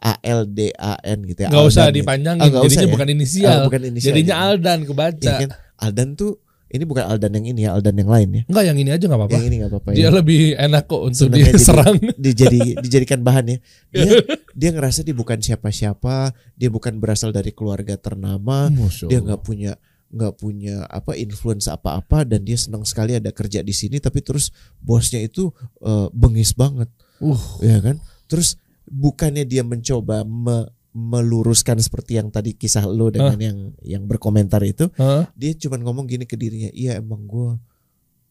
A 0.00 0.16
L 0.24 0.48
D 0.48 0.72
A 0.74 0.96
N 1.04 1.28
gitu 1.28 1.44
ya. 1.44 1.48
Gak 1.52 1.60
usah 1.62 1.80
Aldan 1.86 1.92
ya. 1.92 1.98
dipanjangin. 2.00 2.40
Ah, 2.40 2.46
nggak 2.48 2.62
jadinya 2.64 2.72
usah 2.74 2.82
ya? 2.82 2.92
bukan 2.92 3.08
inisial. 3.12 3.50
Ah, 3.52 3.64
bukan 3.68 3.80
inisial, 3.84 4.06
Jadinya 4.10 4.34
ya. 4.34 4.42
Aldan 4.48 4.78
kebaca. 4.88 5.20
Iya 5.22 5.32
kan? 5.36 5.50
Aldan 5.76 6.08
tuh 6.16 6.32
ini 6.70 6.84
bukan 6.86 7.02
Aldan 7.02 7.32
yang 7.34 7.46
ini 7.50 7.60
ya, 7.66 7.70
Aldan 7.74 7.96
yang 7.98 8.10
lain 8.10 8.28
ya. 8.30 8.42
Enggak 8.46 8.64
yang 8.70 8.78
ini 8.78 8.90
aja 8.94 9.04
nggak 9.04 9.20
apa-apa. 9.20 9.34
Yang 9.36 9.46
ini 9.50 9.56
nggak 9.58 9.70
apa-apa 9.74 9.88
Dia 9.90 10.02
ya. 10.02 10.08
lebih 10.14 10.40
enak 10.54 10.82
kok 10.86 11.02
untuk 11.02 11.26
jadi- 11.28 11.52
diserang. 11.52 11.96
dijadi 12.24 12.60
dijadikan 12.78 13.20
bahan 13.20 13.44
ya. 13.50 13.58
Dia 13.90 14.10
dia 14.60 14.70
ngerasa 14.72 15.02
dia 15.02 15.12
bukan 15.12 15.38
siapa-siapa, 15.42 16.30
dia 16.54 16.70
bukan 16.70 16.96
berasal 17.02 17.34
dari 17.34 17.50
keluarga 17.50 17.98
ternama, 17.98 18.70
dia 19.04 19.18
nggak 19.18 19.42
punya 19.42 19.74
nggak 20.10 20.42
punya 20.42 20.90
apa 20.90 21.14
influence 21.14 21.70
apa-apa 21.70 22.26
dan 22.26 22.42
dia 22.42 22.58
senang 22.58 22.82
sekali 22.82 23.14
ada 23.14 23.30
kerja 23.30 23.62
di 23.62 23.70
sini 23.70 24.02
tapi 24.02 24.18
terus 24.26 24.50
bosnya 24.82 25.22
itu 25.22 25.54
eh, 25.82 26.06
bengis 26.10 26.50
banget 26.54 26.90
Uh. 27.20 27.36
ya 27.60 27.78
kan 27.84 28.00
terus 28.26 28.56
bukannya 28.90 29.46
dia 29.46 29.62
mencoba 29.62 30.26
me- 30.26 30.68
meluruskan 30.90 31.78
seperti 31.78 32.18
yang 32.18 32.28
tadi 32.28 32.50
kisah 32.52 32.82
lo 32.82 33.08
dengan 33.08 33.38
yang 33.38 33.58
yang 33.80 34.02
berkomentar 34.04 34.58
itu 34.66 34.90
Hah? 34.98 35.30
dia 35.32 35.54
cuma 35.54 35.78
ngomong 35.78 36.04
gini 36.04 36.26
ke 36.26 36.34
dirinya 36.34 36.66
iya 36.74 36.98
emang 36.98 37.30
gue 37.30 37.54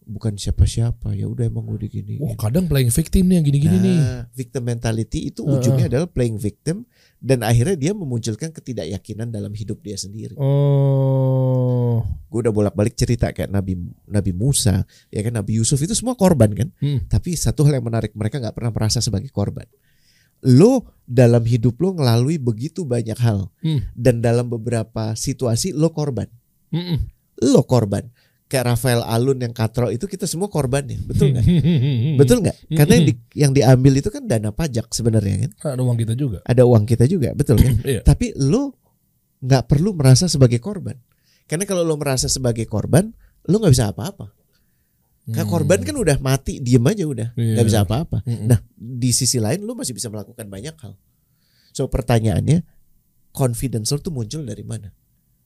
bukan 0.04 0.36
siapa-siapa 0.36 1.13
ya 1.13 1.24
udah 1.24 1.48
emang 1.48 1.63
gue 1.63 1.86
digini 1.86 2.17
Wah, 2.19 2.36
kadang 2.36 2.67
playing 2.67 2.89
victim 2.89 3.30
nih 3.30 3.36
yang 3.39 3.45
gini-gini 3.45 3.78
nih. 3.80 3.95
Nah, 3.95 4.22
victim 4.34 4.63
mentality 4.65 5.30
itu 5.30 5.45
ujungnya 5.45 5.86
adalah 5.88 6.10
playing 6.10 6.36
victim 6.36 6.84
dan 7.22 7.45
akhirnya 7.45 7.78
dia 7.78 7.91
memunculkan 7.93 8.50
ketidakyakinan 8.50 9.30
dalam 9.30 9.54
hidup 9.54 9.80
dia 9.80 9.95
sendiri 9.95 10.34
Oh. 10.36 12.04
gue 12.30 12.39
udah 12.41 12.52
bolak-balik 12.52 12.93
cerita 12.93 13.32
kayak 13.32 13.50
Nabi 13.50 13.74
Nabi 14.06 14.32
Musa, 14.32 14.84
ya 15.08 15.22
kan 15.22 15.34
Nabi 15.34 15.58
Yusuf 15.58 15.80
itu 15.80 15.93
semua 15.93 16.13
korban 16.13 16.54
kan. 16.54 16.69
Hmm. 16.78 17.06
Tapi 17.06 17.34
satu 17.34 17.65
hal 17.65 17.78
yang 17.78 17.86
menarik 17.86 18.13
mereka 18.13 18.38
nggak 18.38 18.54
pernah 18.54 18.69
merasa 18.69 19.00
sebagai 19.00 19.30
korban. 19.30 19.65
Lo 20.41 20.88
dalam 21.04 21.41
hidup 21.41 21.75
lo 21.78 21.91
ngelalui 21.91 22.38
begitu 22.38 22.84
banyak 22.84 23.17
hal 23.17 23.49
Hmm. 23.60 23.82
dan 23.91 24.21
dalam 24.21 24.45
beberapa 24.45 25.12
situasi 25.13 25.73
lo 25.73 25.89
korban. 25.89 26.30
Mm-mm. 26.69 26.97
Lo 27.43 27.63
korban. 27.63 28.08
Kayak 28.45 28.73
Rafael 28.73 29.02
Alun 29.04 29.38
yang 29.38 29.52
katrol 29.52 29.89
itu 29.91 30.06
kita 30.06 30.25
semua 30.25 30.49
korban 30.49 30.82
ya, 30.82 30.97
betul 30.99 31.30
nggak? 31.32 31.45
Hmm. 31.45 32.17
betul 32.21 32.38
nggak? 32.41 32.58
Karena 32.71 32.93
yang, 32.93 33.06
di- 33.06 33.21
yang 33.36 33.52
diambil 33.54 33.93
itu 33.95 34.10
kan 34.10 34.25
dana 34.25 34.49
pajak 34.49 34.89
sebenarnya 34.89 35.45
kan. 35.45 35.78
Ada 35.78 35.82
uang 35.82 35.97
kita 35.97 36.13
juga. 36.13 36.41
Ada 36.43 36.63
uang 36.63 36.84
kita 36.84 37.06
juga, 37.06 37.30
betul 37.34 37.58
kan? 37.58 37.73
Iya. 37.89 38.02
Tapi 38.02 38.34
lo 38.36 38.73
nggak 39.39 39.63
perlu 39.65 39.93
merasa 39.93 40.25
sebagai 40.25 40.58
korban. 40.58 40.97
Karena 41.45 41.65
kalau 41.65 41.82
lo 41.82 41.93
merasa 41.93 42.25
sebagai 42.25 42.65
korban, 42.65 43.13
lo 43.45 43.56
nggak 43.58 43.69
bisa 43.71 43.89
apa-apa. 43.89 44.34
Karena 45.30 45.46
korban 45.46 45.80
kan 45.82 45.96
udah 45.96 46.18
mati, 46.18 46.58
diem 46.58 46.82
aja 46.84 47.06
udah, 47.06 47.28
nggak 47.34 47.46
Hmm. 47.46 47.58
Iya. 47.58 47.65
bisa 47.65 47.80
apa-apa. 47.86 48.26
Mm-mm. 48.26 48.48
Nah, 48.50 48.60
di 48.74 49.12
sisi 49.13 49.38
lain 49.38 49.62
lo 49.62 49.78
masih 49.78 49.94
bisa 49.94 50.10
melakukan 50.10 50.46
banyak 50.46 50.76
hal. 50.80 50.94
So 51.70 51.86
pertanyaannya, 51.86 52.65
confidence 53.30 53.94
lo 53.94 54.02
tuh 54.02 54.10
muncul 54.10 54.42
dari 54.42 54.65
mana? 54.65 54.89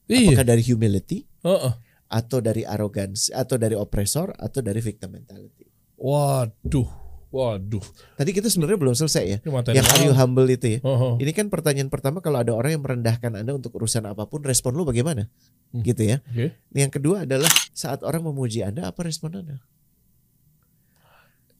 Iya. 0.08 0.32
Apakah 0.36 0.46
dari 0.48 0.62
humility, 0.64 1.24
Heeh. 1.42 1.72
atau 2.08 2.38
dari 2.40 2.64
arrogance, 2.64 3.28
atau 3.28 3.56
dari 3.56 3.76
oppressor, 3.76 4.32
atau 4.36 4.60
dari 4.60 4.80
victim 4.80 5.16
mentality? 5.16 5.68
Waduh. 5.96 7.04
Waduh. 7.34 7.82
Tadi 8.14 8.30
kita 8.30 8.46
sebenarnya 8.46 8.78
belum 8.78 8.94
selesai 8.94 9.24
ya. 9.26 9.38
Ini 9.42 9.74
Yang 9.74 9.86
are 9.90 10.02
you 10.06 10.14
humble 10.14 10.46
itu 10.46 10.78
ya. 10.78 10.80
Oh, 10.86 10.94
oh. 10.94 11.14
Ini 11.18 11.34
kan 11.34 11.50
pertanyaan 11.50 11.90
pertama 11.90 12.22
kalau 12.22 12.38
ada 12.38 12.54
orang 12.54 12.78
yang 12.78 12.82
merendahkan 12.86 13.34
Anda 13.34 13.58
untuk 13.58 13.74
urusan 13.74 14.06
apa 14.06 14.30
pun, 14.30 14.46
respon 14.46 14.78
lu 14.78 14.86
bagaimana? 14.86 15.26
Hmm. 15.74 15.82
Gitu 15.82 16.14
ya. 16.14 16.22
Oke. 16.30 16.54
Yang 16.70 16.90
kedua 16.94 17.26
adalah 17.26 17.50
saat 17.74 18.06
orang 18.06 18.22
memuji 18.22 18.62
Anda, 18.62 18.86
apa 18.86 19.02
respon 19.02 19.34
Anda? 19.42 19.58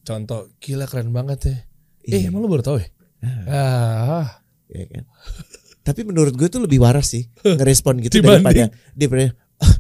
Contoh 0.05 0.53
gila 0.59 0.85
keren 0.85 1.11
banget 1.11 1.39
ya. 1.43 1.57
Eh, 2.05 2.21
Iya. 2.21 2.29
emang 2.29 2.41
lu 2.41 2.49
baru 2.49 2.61
tahu 2.63 2.77
ya? 2.79 2.89
Ah. 3.45 4.45
Ya 4.67 4.85
kan? 4.87 5.05
Tapi 5.83 6.01
menurut 6.03 6.33
gue 6.33 6.45
itu 6.45 6.57
lebih 6.57 6.81
waras 6.81 7.11
sih 7.11 7.29
ngerespon 7.59 8.01
gitu 8.01 8.21
Dibanding. 8.21 8.45
daripada 8.45 8.65
daripada 8.95 9.25
"Ah, 9.59 9.75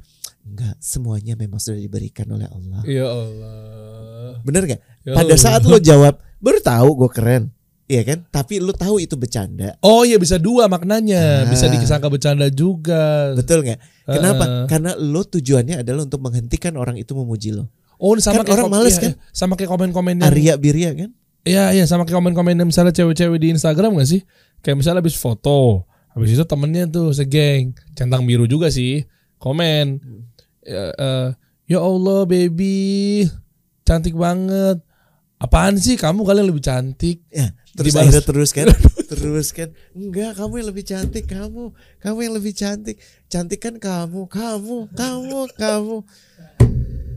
enggak 0.44 0.74
semuanya 0.78 1.34
memang 1.34 1.56
sudah 1.56 1.76
diberikan 1.76 2.28
oleh 2.30 2.44
Allah. 2.46 2.80
Ya 2.84 3.04
Allah. 3.04 4.40
Bener 4.40 4.62
nggak? 4.64 4.80
Ya 5.02 5.12
Pada 5.12 5.24
Allah. 5.26 5.40
saat 5.40 5.62
lo 5.62 5.76
jawab 5.78 6.20
baru 6.38 6.60
tahu 6.60 6.88
gue 6.94 7.10
keren, 7.10 7.42
iya 7.86 8.00
kan? 8.02 8.24
Tapi 8.26 8.60
lo 8.60 8.72
tahu 8.72 9.00
itu 9.00 9.16
bercanda, 9.16 9.76
Oh 9.80 10.04
iya 10.04 10.16
bisa 10.16 10.36
dua 10.36 10.64
maknanya. 10.66 11.48
Bisa 11.48 11.68
Ah. 11.68 11.72
disangka 11.72 12.08
bercanda 12.08 12.48
juga. 12.48 13.32
betul 13.32 13.60
nggak? 13.60 13.80
Kenapa? 14.06 14.44
Ah. 14.44 14.64
Karena 14.64 14.92
lo 14.94 15.20
tujuannya 15.22 15.80
adalah 15.80 16.04
untuk 16.04 16.20
menghentikan 16.20 16.76
orang 16.76 16.96
itu 16.96 17.12
memuji 17.12 17.52
lo. 17.52 17.68
Oh 17.98 18.14
sama 18.18 18.42
Kan 18.42 18.50
kayak 18.50 18.58
orang 18.62 18.72
males 18.72 18.96
iya, 18.98 19.02
kan? 19.02 19.12
iya. 19.14 19.30
Sama 19.30 19.52
kayak 19.54 19.70
komen-komen 19.70 20.14
yang 20.18 20.26
Arya 20.26 20.54
Birya 20.58 20.90
kan? 20.94 21.10
Iya 21.44 21.76
iya 21.76 21.84
sama 21.84 22.08
kayak 22.08 22.16
komen-komen 22.18 22.56
yang 22.56 22.68
misalnya 22.68 22.92
cewek-cewek 22.96 23.36
di 23.36 23.52
Instagram 23.52 24.00
gak 24.00 24.08
sih? 24.08 24.24
Kayak 24.64 24.80
misalnya 24.80 25.04
habis 25.04 25.16
foto, 25.20 25.84
habis 26.16 26.32
itu 26.32 26.44
temennya 26.48 26.88
tuh 26.88 27.12
segeng, 27.12 27.76
centang 27.92 28.24
biru 28.24 28.48
juga 28.48 28.72
sih, 28.72 29.04
komen, 29.36 30.00
ya, 30.64 30.88
eh, 30.96 31.28
ya 31.68 31.78
Allah 31.84 32.24
baby, 32.24 33.28
cantik 33.84 34.16
banget. 34.16 34.80
Apaan 35.36 35.76
sih 35.76 36.00
kamu 36.00 36.24
kalian 36.24 36.48
lebih 36.48 36.64
cantik? 36.64 37.20
Ya, 37.28 37.52
terus 37.76 37.92
Dibalas. 37.92 38.08
akhirnya 38.08 38.24
terus 38.24 38.50
kan, 38.56 38.66
terus 39.12 39.48
kan, 39.52 39.68
enggak 39.92 40.32
kamu 40.40 40.64
yang 40.64 40.68
lebih 40.72 40.84
cantik, 40.88 41.24
kamu, 41.28 41.76
kamu 42.00 42.18
yang 42.24 42.34
lebih 42.40 42.52
cantik, 42.56 42.96
cantik 43.28 43.60
kan 43.60 43.76
kamu, 43.76 44.24
kamu, 44.32 44.88
kamu, 44.96 45.40
kamu. 45.60 45.96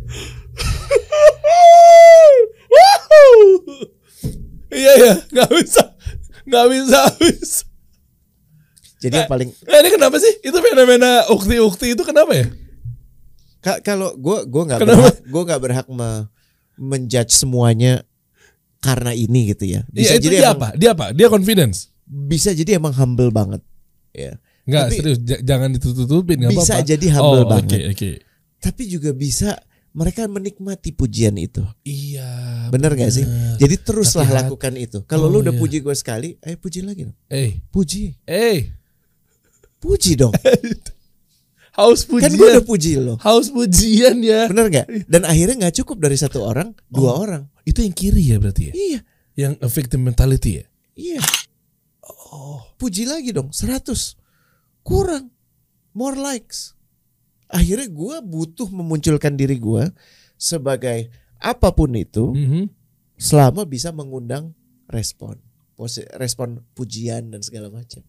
Iya 4.67 4.91
iya, 4.99 5.13
nggak 5.31 5.49
bisa, 5.63 5.83
nggak 6.43 6.65
bisa 6.69 6.97
habis. 7.07 7.51
Jadi 8.99 9.15
yang 9.15 9.31
paling 9.31 9.49
Nah, 9.63 9.79
ini 9.79 9.89
kenapa 9.89 10.19
sih? 10.19 10.43
Itu 10.43 10.59
fenomena 10.59 11.23
ukti-ukti 11.31 11.95
itu 11.95 12.03
kenapa 12.03 12.35
ya? 12.35 12.45
ka- 13.63 13.81
kalau 13.81 14.13
gue 14.15 14.37
gue 14.43 14.63
nggak 14.67 14.79
berhak, 14.79 15.15
gue 15.23 15.41
nggak 15.47 15.61
berhak 15.61 15.87
me- 15.87 16.27
menjudge 16.77 17.33
semuanya 17.33 18.03
karena 18.83 19.11
ini 19.11 19.55
gitu 19.55 19.65
ya. 19.65 19.81
Bisa 19.87 20.13
Iya 20.13 20.15
itu 20.19 20.23
jadi 20.27 20.35
dia 20.35 20.43
emang, 20.51 20.57
apa? 20.59 20.67
Dia 20.75 20.89
apa? 20.93 21.05
Dia 21.15 21.27
confidence. 21.31 21.77
bisa 22.07 22.49
jadi 22.51 22.79
emang 22.79 22.93
humble 22.95 23.31
banget. 23.31 23.61
Ya. 24.11 24.39
Enggak, 24.67 24.91
Tapi- 24.91 24.97
serius, 24.99 25.19
jangan 25.23 25.69
ditutup-tutupin 25.75 26.37
Bisa 26.47 26.75
apa-apa. 26.75 26.83
jadi 26.83 27.05
humble 27.15 27.43
oh, 27.43 27.47
banget. 27.47 27.71
Oke, 27.71 27.79
oke. 27.91 28.09
Tapi 28.59 28.83
juga 28.87 29.11
bisa 29.15 29.55
mereka 29.97 30.29
menikmati 30.29 30.93
pujian 30.93 31.33
itu. 31.35 31.65
Iya. 31.81 32.69
Bener 32.69 32.93
gak 32.93 33.09
sih? 33.09 33.25
Jadi 33.57 33.75
teruslah 33.81 34.23
Hati-hati. 34.23 34.45
lakukan 34.45 34.73
itu. 34.77 34.99
Kalau 35.03 35.25
Oh, 35.27 35.33
lu 35.33 35.41
udah 35.41 35.51
iya. 35.51 35.57
puji 35.57 35.81
gue 35.81 35.95
sekali, 35.97 36.37
ayo 36.37 36.55
puji 36.55 36.85
lagi 36.85 37.09
dong. 37.09 37.17
Eh, 37.27 37.57
Puji, 37.67 38.13
eh, 38.23 38.77
puji 39.77 40.13
dong. 40.15 40.33
haus 41.77 42.05
pujian. 42.05 42.29
kan 42.29 42.37
gue 42.37 42.47
udah 42.57 42.65
puji 42.65 42.91
lo. 42.97 43.17
haus 43.21 43.49
pujian 43.49 44.21
ya. 44.21 44.45
Bener 44.49 44.69
gak? 44.69 44.85
Dan 45.05 45.25
akhirnya 45.25 45.65
nggak 45.65 45.75
cukup 45.81 45.97
dari 46.05 46.17
satu 46.17 46.45
orang, 46.45 46.77
dua 46.89 47.17
Oh. 47.17 47.21
orang. 47.21 47.49
Itu 47.65 47.81
yang 47.81 47.93
kiri 47.93 48.21
ya 48.21 48.37
berarti 48.37 48.69
ya? 48.69 48.73
Iya, 48.73 48.99
Yang 49.33 49.53
victim 49.69 50.01
mentality 50.05 50.61
ya? 50.61 50.65
iya. 50.93 51.21
Oh, 52.29 52.61
puji 52.77 53.05
lagi 53.05 53.33
dong, 53.33 53.49
100. 53.49 54.13
Kurang. 54.81 55.33
More 55.91 56.13
likes. 56.13 56.76
Akhirnya 57.47 57.87
gue 57.87 58.15
butuh 58.21 58.67
memunculkan 58.67 59.33
diri 59.33 59.55
gue 59.55 59.87
sebagai 60.35 61.07
apa 61.37 61.71
pun 61.71 61.93
itu 61.95 62.33
Mhm. 62.33 62.67
selama 63.15 63.63
bisa 63.63 63.89
mengundang 63.91 64.51
respon. 64.87 65.39
Respon 66.17 66.65
pujian 66.73 67.29
dan 67.29 67.41
segala 67.41 67.69
macam. 67.69 68.01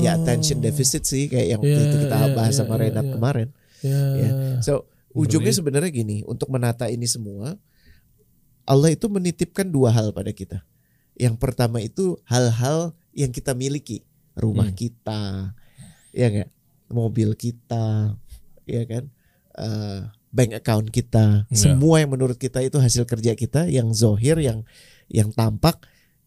Ya 0.00 0.16
attention 0.16 0.60
deficit 0.60 1.04
sih 1.04 1.28
kayak 1.28 1.46
yang 1.48 1.60
waktu 1.60 1.76
Iya, 1.76 1.88
itu 1.88 1.96
kita 2.04 2.16
iya, 2.18 2.34
bahas 2.36 2.52
iya, 2.52 2.60
sama 2.60 2.74
iya, 2.76 2.80
Renat 2.88 3.04
iya. 3.04 3.12
kemarin. 3.16 3.48
Ya. 3.80 4.00
Ya. 4.16 4.30
So 4.60 4.72
ujungnya 5.12 5.52
Ngeri. 5.52 5.58
sebenarnya 5.60 5.90
gini, 5.92 6.16
untuk 6.24 6.48
menata 6.48 6.88
ini 6.88 7.04
semua, 7.04 7.56
Allah 8.64 8.90
itu 8.92 9.08
menitipkan 9.08 9.68
dua 9.68 9.92
hal 9.92 10.12
pada 10.12 10.32
kita. 10.32 10.64
Yang 11.16 11.36
pertama 11.36 11.80
itu 11.80 12.16
hal-hal 12.24 12.96
yang 13.12 13.28
kita 13.28 13.52
miliki, 13.52 14.04
rumah 14.32 14.72
Hmm. 14.72 14.76
kita, 14.76 15.52
ya 16.12 16.26
nggak, 16.28 16.50
mobil 16.88 17.36
kita, 17.36 18.16
ya 18.64 18.82
kan? 18.84 19.10
Eh, 19.52 20.00
bank 20.28 20.50
account 20.56 20.88
kita, 20.88 21.44
Ya. 21.44 21.52
semua 21.52 22.00
yang 22.00 22.10
menurut 22.10 22.36
kita 22.36 22.58
itu 22.58 22.76
hasil 22.76 23.04
kerja 23.04 23.32
kita, 23.32 23.68
yang 23.68 23.92
zohir, 23.92 24.40
yang 24.40 24.64
yang 25.06 25.28
tampak, 25.28 25.76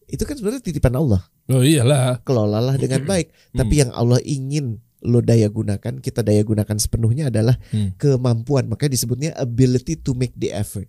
itu 0.06 0.22
kan 0.22 0.38
sebenarnya 0.38 0.62
titipan 0.62 0.94
Allah. 0.94 1.26
Oh 1.46 1.62
iyalah. 1.62 2.22
Kelolalah 2.22 2.78
dengan 2.78 3.02
baik. 3.10 3.34
Tapi 3.52 3.74
yang 3.82 3.90
Allah 3.92 4.22
ingin 4.22 4.78
lo 5.02 5.22
daya 5.22 5.46
gunakan, 5.48 5.98
kita 5.98 6.22
daya 6.22 6.42
gunakan 6.42 6.78
sepenuhnya 6.78 7.30
adalah 7.30 7.58
Hmm. 7.70 7.94
kemampuan. 7.98 8.66
Makanya 8.66 8.94
disebutnya 8.94 9.34
ability 9.34 9.98
to 9.98 10.14
make 10.14 10.34
the 10.34 10.50
effort, 10.50 10.86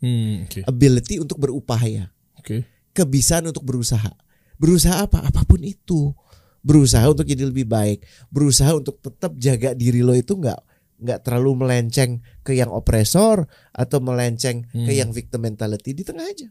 Hmm, 0.00 0.44
oke. 0.44 0.60
ability 0.64 1.16
untuk 1.16 1.36
berupaya, 1.36 2.12
Oke. 2.36 2.64
kebiasaan 2.92 3.48
untuk 3.48 3.64
berusaha. 3.64 4.12
Berusaha 4.56 5.00
apa? 5.00 5.24
Apa 5.24 5.44
pun 5.44 5.60
itu. 5.60 6.12
Berusaha 6.60 7.08
untuk 7.08 7.24
jadi 7.24 7.48
lebih 7.48 7.64
baik, 7.64 8.04
berusaha 8.28 8.68
untuk 8.72 9.00
tetap 9.00 9.32
jaga 9.34 9.72
diri 9.72 10.04
lo 10.04 10.12
itu 10.12 10.36
nggak 10.36 10.60
nggak 11.00 11.24
terlalu 11.24 11.64
melenceng 11.66 12.20
ke 12.44 12.52
yang 12.52 12.68
opresor 12.68 13.48
atau 13.72 13.98
melenceng 13.98 14.68
ke 14.68 14.92
Hmm. 14.92 15.00
yang 15.00 15.10
victim 15.10 15.42
mentality 15.42 15.96
di 15.96 16.04
tengah 16.04 16.24
aja. 16.24 16.48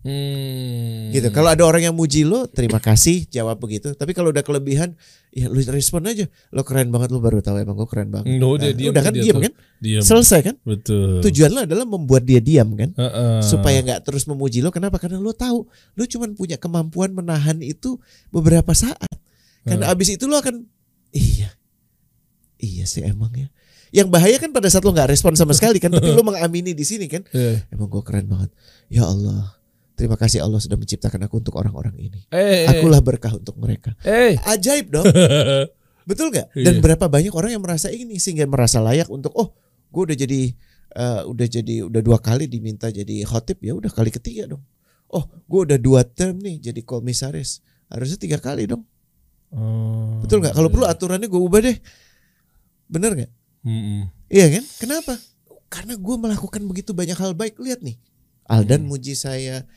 Hmm. 0.00 1.12
gitu. 1.12 1.28
Kalau 1.28 1.52
ada 1.52 1.60
orang 1.60 1.84
yang 1.84 1.92
muji 1.92 2.24
lo, 2.24 2.48
terima 2.48 2.80
kasih, 2.80 3.28
jawab 3.28 3.60
begitu. 3.60 3.92
Tapi 3.92 4.16
kalau 4.16 4.32
udah 4.32 4.40
kelebihan, 4.40 4.96
ya 5.28 5.52
lu 5.52 5.60
respon 5.68 6.08
aja. 6.08 6.24
Lo 6.48 6.64
keren 6.64 6.88
banget, 6.88 7.12
lo 7.12 7.20
baru 7.20 7.44
tahu 7.44 7.60
emang 7.60 7.76
gue 7.76 7.84
keren 7.84 8.08
banget. 8.08 8.32
No, 8.40 8.56
dia 8.56 8.72
Nah, 8.72 8.80
diam, 8.80 8.92
udah 8.96 9.02
kan 9.04 9.12
dia 9.12 9.22
diam 9.28 9.36
kan? 9.44 9.52
Diam. 9.76 10.00
Selesai 10.00 10.40
kan? 10.40 10.56
Betul. 10.64 11.20
Tujuan 11.20 11.52
lo 11.52 11.60
adalah 11.68 11.84
membuat 11.84 12.24
dia 12.24 12.40
diam 12.40 12.72
kan? 12.80 12.96
Heeh. 12.96 13.44
Supaya 13.44 13.84
nggak 13.84 14.00
terus 14.08 14.24
memuji 14.24 14.64
lo. 14.64 14.72
Kenapa? 14.72 14.96
Karena 14.96 15.20
lo 15.20 15.36
tahu, 15.36 15.68
lo 15.68 16.02
cuma 16.08 16.24
punya 16.32 16.56
kemampuan 16.56 17.12
menahan 17.12 17.60
itu 17.60 18.00
beberapa 18.32 18.72
saat. 18.72 19.12
Karena 19.68 19.92
abis 19.92 20.16
itu 20.16 20.24
lo 20.24 20.40
akan, 20.40 20.64
iya, 21.12 21.52
iya 22.56 22.88
sih 22.88 23.04
emang 23.04 23.36
ya. 23.36 23.52
Yang 23.90 24.08
bahaya 24.08 24.36
kan 24.38 24.50
pada 24.50 24.70
saat 24.70 24.82
lo 24.82 24.90
nggak 24.90 25.10
respon 25.10 25.34
sama 25.34 25.50
sekali 25.50 25.82
kan, 25.82 25.90
tapi 25.90 26.10
lo 26.10 26.22
mengamini 26.30 26.72
di 26.72 26.82
sini 26.82 27.06
kan. 27.06 27.26
Eh, 27.30 27.58
Emang 27.68 27.90
gue 27.90 28.02
keren 28.02 28.26
banget. 28.26 28.50
Ya 28.86 29.02
Allah, 29.04 29.58
terima 29.94 30.14
kasih 30.14 30.40
Allah 30.40 30.58
sudah 30.58 30.74
menciptakan 30.74 31.26
aku 31.26 31.38
untuk 31.38 31.54
orang-orang 31.54 31.98
ini. 31.98 32.20
eh, 32.30 32.64
eh, 32.64 32.70
Akulah 32.70 33.02
berkah 33.02 33.34
untuk 33.34 33.58
mereka. 33.58 33.94
eh. 34.02 34.38
Ajaib 34.46 34.90
dong. 34.90 35.06
Betul 36.08 36.30
nggak? 36.30 36.54
Iya. 36.54 36.64
Dan 36.70 36.74
berapa 36.80 37.06
banyak 37.06 37.30
orang 37.30 37.50
yang 37.54 37.62
merasa 37.62 37.90
ini 37.90 38.18
sehingga 38.18 38.46
merasa 38.46 38.78
layak 38.78 39.06
untuk 39.06 39.30
oh, 39.34 39.54
gue 39.90 40.02
udah 40.06 40.16
jadi 40.16 40.40
eh, 40.90 41.20
udah 41.22 41.46
jadi 41.46 41.74
udah 41.86 42.00
dua 42.00 42.18
kali 42.18 42.46
diminta 42.46 42.90
jadi 42.90 43.22
khotib 43.26 43.58
ya 43.60 43.74
udah 43.74 43.90
kali 43.90 44.10
ketiga 44.10 44.46
dong. 44.46 44.62
Oh, 45.10 45.26
gue 45.26 45.60
udah 45.66 45.78
dua 45.78 46.06
term 46.06 46.38
nih 46.38 46.70
jadi 46.70 46.80
komisaris. 46.82 47.58
Harusnya 47.90 48.18
tiga 48.18 48.38
kali 48.38 48.70
dong. 48.70 48.86
Oh, 49.50 50.22
Betul 50.22 50.46
nggak? 50.46 50.54
Kalau 50.54 50.70
perlu 50.70 50.86
aturannya 50.86 51.26
gue 51.26 51.42
ubah 51.42 51.58
deh. 51.60 51.74
Bener 52.86 53.18
nggak? 53.18 53.30
Mm-mm. 53.62 54.08
Iya 54.26 54.46
kan? 54.50 54.64
Kenapa? 54.78 55.14
Karena 55.68 55.94
gue 55.94 56.16
melakukan 56.16 56.62
begitu 56.64 56.90
banyak 56.90 57.14
hal 57.14 57.32
baik. 57.32 57.56
Lihat 57.56 57.80
nih, 57.80 57.96
Aldan 58.44 58.84
muji 58.84 59.14
saya, 59.14 59.68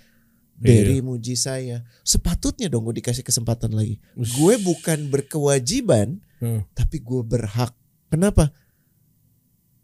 Derry 0.56 1.02
muji 1.02 1.36
saya. 1.36 1.84
Sepatutnya 2.02 2.68
dong 2.68 2.86
gue 2.86 2.98
dikasih 2.98 3.22
kesempatan 3.22 3.74
lagi. 3.74 4.00
Ush. 4.16 4.34
Gue 4.36 4.56
bukan 4.58 5.10
berkewajiban, 5.10 6.22
Hmm. 6.40 6.64
tapi 6.74 7.00
gue 7.00 7.22
berhak. 7.22 7.72
Kenapa? 8.08 8.52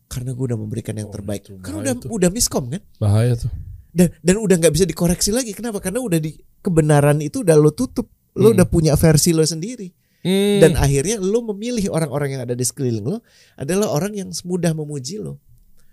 Karena 0.07 0.33
gue 0.33 0.45
udah 0.45 0.57
memberikan 0.57 0.97
yang 0.97 1.07
Oh, 1.07 1.13
terbaik. 1.13 1.45
itu 1.45 1.55
Karena 1.59 1.79
bahaya 1.79 1.85
udah 1.85 1.95
tuh. 2.01 2.09
udah 2.09 2.29
miskom 2.29 2.65
kan? 2.67 2.81
Bahaya 2.97 3.33
tuh. 3.37 3.51
Dan 3.89 4.09
dan 4.19 4.35
udah 4.37 4.55
nggak 4.57 4.73
bisa 4.73 4.85
dikoreksi 4.85 5.29
lagi. 5.29 5.53
Kenapa? 5.53 5.77
Karena 5.79 6.01
udah 6.01 6.17
di 6.17 6.33
kebenaran 6.59 7.21
itu 7.21 7.41
udah 7.41 7.53
lo 7.53 7.69
tutup. 7.71 8.09
Lo 8.33 8.49
Hmm. 8.49 8.55
udah 8.57 8.65
punya 8.65 8.93
versi 8.95 9.33
lo 9.33 9.41
sendiri. 9.41 9.89
Hmm. 10.19 10.59
Dan 10.59 10.75
akhirnya 10.75 11.15
lo 11.19 11.39
memilih 11.55 11.87
orang-orang 11.95 12.35
yang 12.35 12.41
ada 12.43 12.51
di 12.51 12.65
sekeliling 12.67 13.07
lo 13.07 13.17
adalah 13.55 13.87
orang 13.87 14.11
yang 14.15 14.29
mudah 14.43 14.75
memuji 14.75 15.19
lo. 15.19 15.39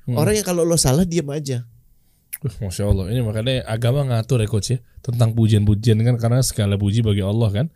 Hmm. 0.06 0.18
Orang 0.18 0.34
yang 0.34 0.46
kalau 0.46 0.66
lo 0.66 0.74
salah 0.74 1.06
diam 1.06 1.30
aja. 1.30 1.62
Uh, 2.44 2.52
Masya 2.68 2.84
Allah 2.84 3.08
ini 3.08 3.24
makanya 3.24 3.64
agama 3.64 4.04
ngatur 4.04 4.44
ya 4.44 4.48
coach 4.50 4.76
ya 4.76 4.78
tentang 5.00 5.32
pujian-pujian 5.32 5.96
kan 6.04 6.20
karena 6.20 6.44
segala 6.44 6.76
puji 6.76 7.00
bagi 7.00 7.24
Allah 7.24 7.48
kan 7.48 7.66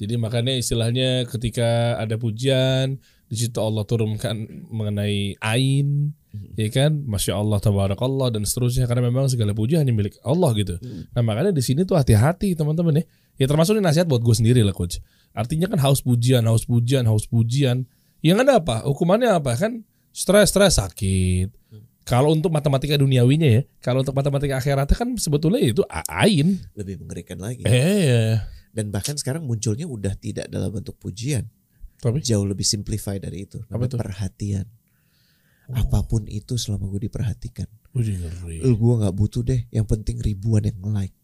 jadi 0.00 0.16
makanya 0.16 0.56
istilahnya 0.56 1.28
ketika 1.28 2.00
ada 2.00 2.16
pujian 2.16 2.96
di 3.28 3.36
situ 3.36 3.60
Allah 3.60 3.84
turunkan 3.84 4.64
mengenai 4.72 5.36
ain 5.36 6.16
ya 6.56 6.68
kan 6.72 6.92
Masya 7.04 7.36
Allah 7.36 7.58
tabarakallah 7.60 8.32
dan 8.32 8.42
seterusnya 8.42 8.88
karena 8.88 9.08
memang 9.08 9.28
segala 9.28 9.52
puji 9.52 9.76
hanya 9.80 9.92
milik 9.92 10.16
Allah 10.24 10.52
gitu 10.56 10.76
nah 11.12 11.22
makanya 11.22 11.52
di 11.52 11.62
sini 11.62 11.82
tuh 11.82 11.96
hati-hati 11.98 12.56
teman-teman 12.56 13.00
ya 13.00 13.04
ya 13.40 13.46
termasuk 13.50 13.76
ini 13.76 13.84
nasihat 13.84 14.08
buat 14.08 14.24
gue 14.24 14.34
sendiri 14.34 14.60
lah 14.64 14.72
coach 14.72 15.00
artinya 15.36 15.68
kan 15.68 15.80
haus 15.82 16.00
pujian 16.00 16.44
haus 16.48 16.64
pujian 16.64 17.04
haus 17.04 17.28
pujian 17.28 17.84
yang 18.24 18.40
ada 18.40 18.58
apa 18.60 18.84
hukumannya 18.88 19.32
apa 19.36 19.52
kan 19.60 19.84
stres 20.10 20.52
stres 20.52 20.80
sakit 20.80 21.52
kalau 22.06 22.30
untuk 22.30 22.54
matematika 22.54 22.94
duniawinya 22.94 23.50
ya, 23.50 23.62
kalau 23.82 24.06
untuk 24.06 24.14
matematika 24.14 24.62
akhiratnya 24.62 24.94
kan 24.94 25.18
sebetulnya 25.18 25.58
itu 25.58 25.82
ain. 25.90 26.62
Lebih 26.78 27.02
mengerikan 27.02 27.34
lagi. 27.42 27.66
Eh, 27.66 28.38
Dan 28.70 28.94
bahkan 28.94 29.18
sekarang 29.18 29.42
munculnya 29.42 29.90
udah 29.90 30.14
tidak 30.14 30.46
dalam 30.46 30.70
bentuk 30.70 30.94
pujian. 31.02 31.50
tapi 31.98 32.22
Jauh 32.22 32.46
lebih 32.46 32.62
simplify 32.62 33.18
dari 33.18 33.50
itu. 33.50 33.58
Apa 33.66 33.90
tuh? 33.90 33.98
perhatian. 33.98 34.70
Apa 35.72 36.06
pun 36.06 36.28
itu 36.30 36.54
selama 36.54 36.86
gue 36.90 37.10
diperhatikan. 37.10 37.66
Gue 38.76 38.94
nggak 39.02 39.14
butuh 39.14 39.42
deh. 39.42 39.66
Yang 39.74 39.86
penting 39.90 40.16
ribuan 40.22 40.62
yang 40.66 40.78
like. 40.94 41.14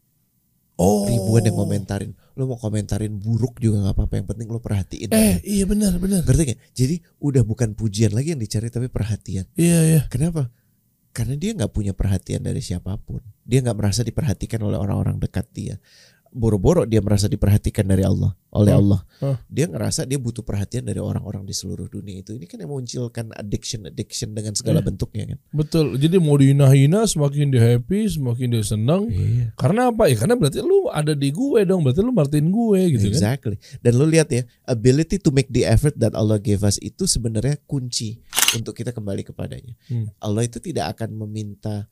Oh, 0.81 1.05
Ribuan 1.07 1.47
yang 1.47 1.55
komentarin. 1.55 2.17
Lo 2.35 2.49
mau 2.49 2.59
komentarin 2.59 3.21
buruk 3.21 3.61
juga 3.63 3.87
nggak 3.87 3.95
apa-apa. 3.95 4.15
Yang 4.19 4.29
penting 4.35 4.49
lo 4.51 4.59
perhatiin. 4.59 5.11
Eh, 5.13 5.37
iya 5.45 5.65
benar 5.69 5.95
benar. 6.01 6.25
Ngerti 6.27 6.43
gak? 6.49 6.61
Jadi 6.75 6.95
udah 7.23 7.43
bukan 7.45 7.77
pujian 7.77 8.11
lagi 8.17 8.35
yang 8.35 8.41
dicari 8.41 8.73
tapi 8.73 8.89
perhatian. 8.89 9.47
Iya 9.55 9.79
iya. 9.85 10.03
Kenapa? 10.09 10.49
Karena 11.13 11.37
dia 11.37 11.53
nggak 11.53 11.71
punya 11.77 11.93
perhatian 11.93 12.41
dari 12.41 12.65
siapa 12.65 12.97
pun. 12.97 13.21
Dia 13.45 13.61
nggak 13.61 13.77
merasa 13.77 14.01
diperhatikan 14.01 14.65
oleh 14.65 14.81
orang-orang 14.81 15.21
dekat 15.21 15.45
dia. 15.53 15.77
Boro-boro 16.33 16.89
dia 16.89 17.05
merasa 17.05 17.29
diperhatikan 17.29 17.85
dari 17.85 18.09
Allah, 18.09 18.33
oleh 18.57 18.73
Allah. 18.73 19.05
oh. 19.21 19.37
Dia 19.53 19.69
ngerasa 19.69 20.09
dia 20.09 20.17
butuh 20.17 20.41
perhatian 20.41 20.81
dari 20.81 20.97
orang-orang 20.97 21.45
di 21.45 21.53
seluruh 21.53 21.93
dunia 21.93 22.25
itu. 22.25 22.33
Ini 22.33 22.49
kan 22.49 22.57
yang 22.57 22.73
memunculkan 22.73 23.37
addiction, 23.37 23.85
addiction 23.85 24.33
dengan 24.33 24.57
segala 24.57 24.81
Eh. 24.81 24.85
bentuknya 24.89 25.25
kan. 25.29 25.39
Betul. 25.53 26.01
Jadi 26.01 26.17
mau 26.17 26.41
dihina-hina 26.41 27.05
semakin 27.05 27.53
dia 27.53 27.77
happy, 27.77 28.09
semakin 28.09 28.49
dia 28.49 28.65
senang. 28.65 29.13
Iya. 29.13 29.53
Karena 29.61 29.93
apa? 29.93 30.09
Ya 30.09 30.17
karena 30.17 30.41
berarti 30.41 30.65
lu 30.65 30.89
ada 30.89 31.13
di 31.13 31.29
gue 31.29 31.61
dong. 31.69 31.85
Berarti 31.85 32.01
lu 32.01 32.17
martin 32.17 32.49
gue 32.49 32.81
gitu 32.97 33.13
kan. 33.13 33.13
Exactly. 33.13 33.57
Dan 33.85 33.93
lu 34.01 34.09
lihat 34.09 34.33
ya, 34.33 34.43
ability 34.65 35.21
to 35.21 35.29
make 35.29 35.53
the 35.53 35.69
effort 35.69 35.93
that 36.01 36.17
Allah 36.17 36.41
gave 36.41 36.65
us 36.65 36.81
itu 36.81 37.05
sebenarnya 37.05 37.61
kunci 37.69 38.25
untuk 38.57 38.73
kita 38.73 38.97
kembali 38.97 39.21
kepadanya. 39.21 39.77
Hmm. 39.85 40.09
Allah 40.17 40.49
itu 40.49 40.57
tidak 40.65 40.97
akan 40.97 41.13
meminta 41.13 41.85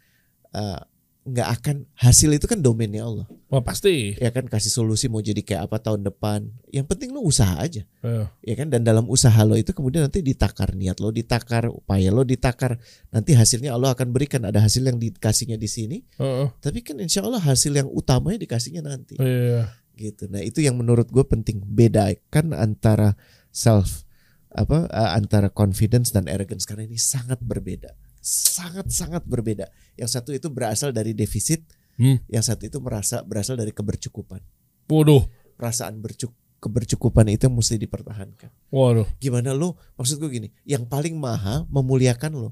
uh, 0.56 0.80
nggak 1.20 1.48
akan 1.52 1.76
hasil 1.94 2.32
itu 2.32 2.48
kan 2.48 2.58
domainnya 2.58 3.04
Allah. 3.04 3.26
Wah 3.46 3.60
pasti. 3.60 4.16
Ya 4.16 4.32
kan 4.32 4.48
kasih 4.48 4.72
solusi 4.72 5.06
mau 5.06 5.20
jadi 5.20 5.44
kayak 5.44 5.68
apa 5.68 5.76
tahun 5.76 6.00
depan. 6.02 6.48
Yang 6.68 6.86
penting 6.88 7.08
lu 7.12 7.20
usaha 7.22 7.60
aja. 7.60 7.84
Eh, 8.00 8.24
Ya 8.40 8.54
kan 8.56 8.72
dan 8.72 8.82
dalam 8.82 9.04
usaha 9.04 9.36
lo 9.42 9.52
itu 9.54 9.70
kemudian 9.70 10.08
nanti 10.08 10.20
ditakar 10.20 10.72
niat 10.72 10.96
lo, 10.96 11.12
ditakar 11.12 11.68
upaya 11.68 12.08
lo, 12.08 12.24
ditakar 12.24 12.80
nanti 13.08 13.36
hasilnya 13.36 13.76
Allah 13.76 13.92
akan 13.92 14.10
berikan 14.10 14.42
ada 14.42 14.64
hasil 14.64 14.80
yang 14.80 14.96
dikasihnya 14.96 15.60
di 15.60 15.68
sini. 15.68 15.96
eh, 16.16 16.24
eh. 16.44 16.48
Tapi 16.56 16.80
kan 16.80 16.96
insya 16.96 17.20
Allah 17.20 17.38
hasil 17.38 17.70
yang 17.70 17.86
utamanya 17.86 18.40
dikasihnya 18.40 18.80
nanti 18.80 19.20
Iya. 19.20 19.68
gitu. 19.94 20.24
Nah 20.26 20.40
itu 20.40 20.64
yang 20.64 20.80
menurut 20.80 21.06
gue 21.06 21.22
penting 21.22 21.60
bedakan 21.60 22.56
antara 22.56 23.12
self 23.52 24.08
apa 24.50 24.88
eh, 24.88 25.10
antara 25.14 25.46
confidence 25.46 26.10
dan 26.10 26.26
arrogance 26.26 26.64
karena 26.64 26.82
ini 26.82 26.96
sangat 26.96 27.38
berbeda, 27.38 27.92
sangat 28.20 28.92
sangat 28.92 29.24
berbeda. 29.24 29.68
Yang 29.96 30.20
satu 30.20 30.30
itu 30.30 30.46
berasal 30.52 30.92
dari 30.92 31.16
defisit, 31.16 31.64
Hmm. 32.00 32.16
yang 32.32 32.40
satu 32.40 32.64
itu 32.64 32.80
merasa 32.80 33.20
berasal 33.20 33.60
dari 33.60 33.76
kebercukupan. 33.76 34.40
Waduh. 34.88 35.28
Perasaan 35.60 36.00
bercuk 36.00 36.32
kebercukupan 36.60 37.28
itu 37.28 37.44
yang 37.44 37.56
mesti 37.56 37.76
dipertahankan. 37.76 38.48
Waduh. 38.72 39.04
Gimana 39.20 39.52
lo? 39.52 39.76
Maksud 40.00 40.16
gue 40.16 40.30
gini, 40.32 40.48
yang 40.64 40.88
paling 40.88 41.16
maha 41.20 41.68
memuliakan 41.68 42.32
lo, 42.36 42.50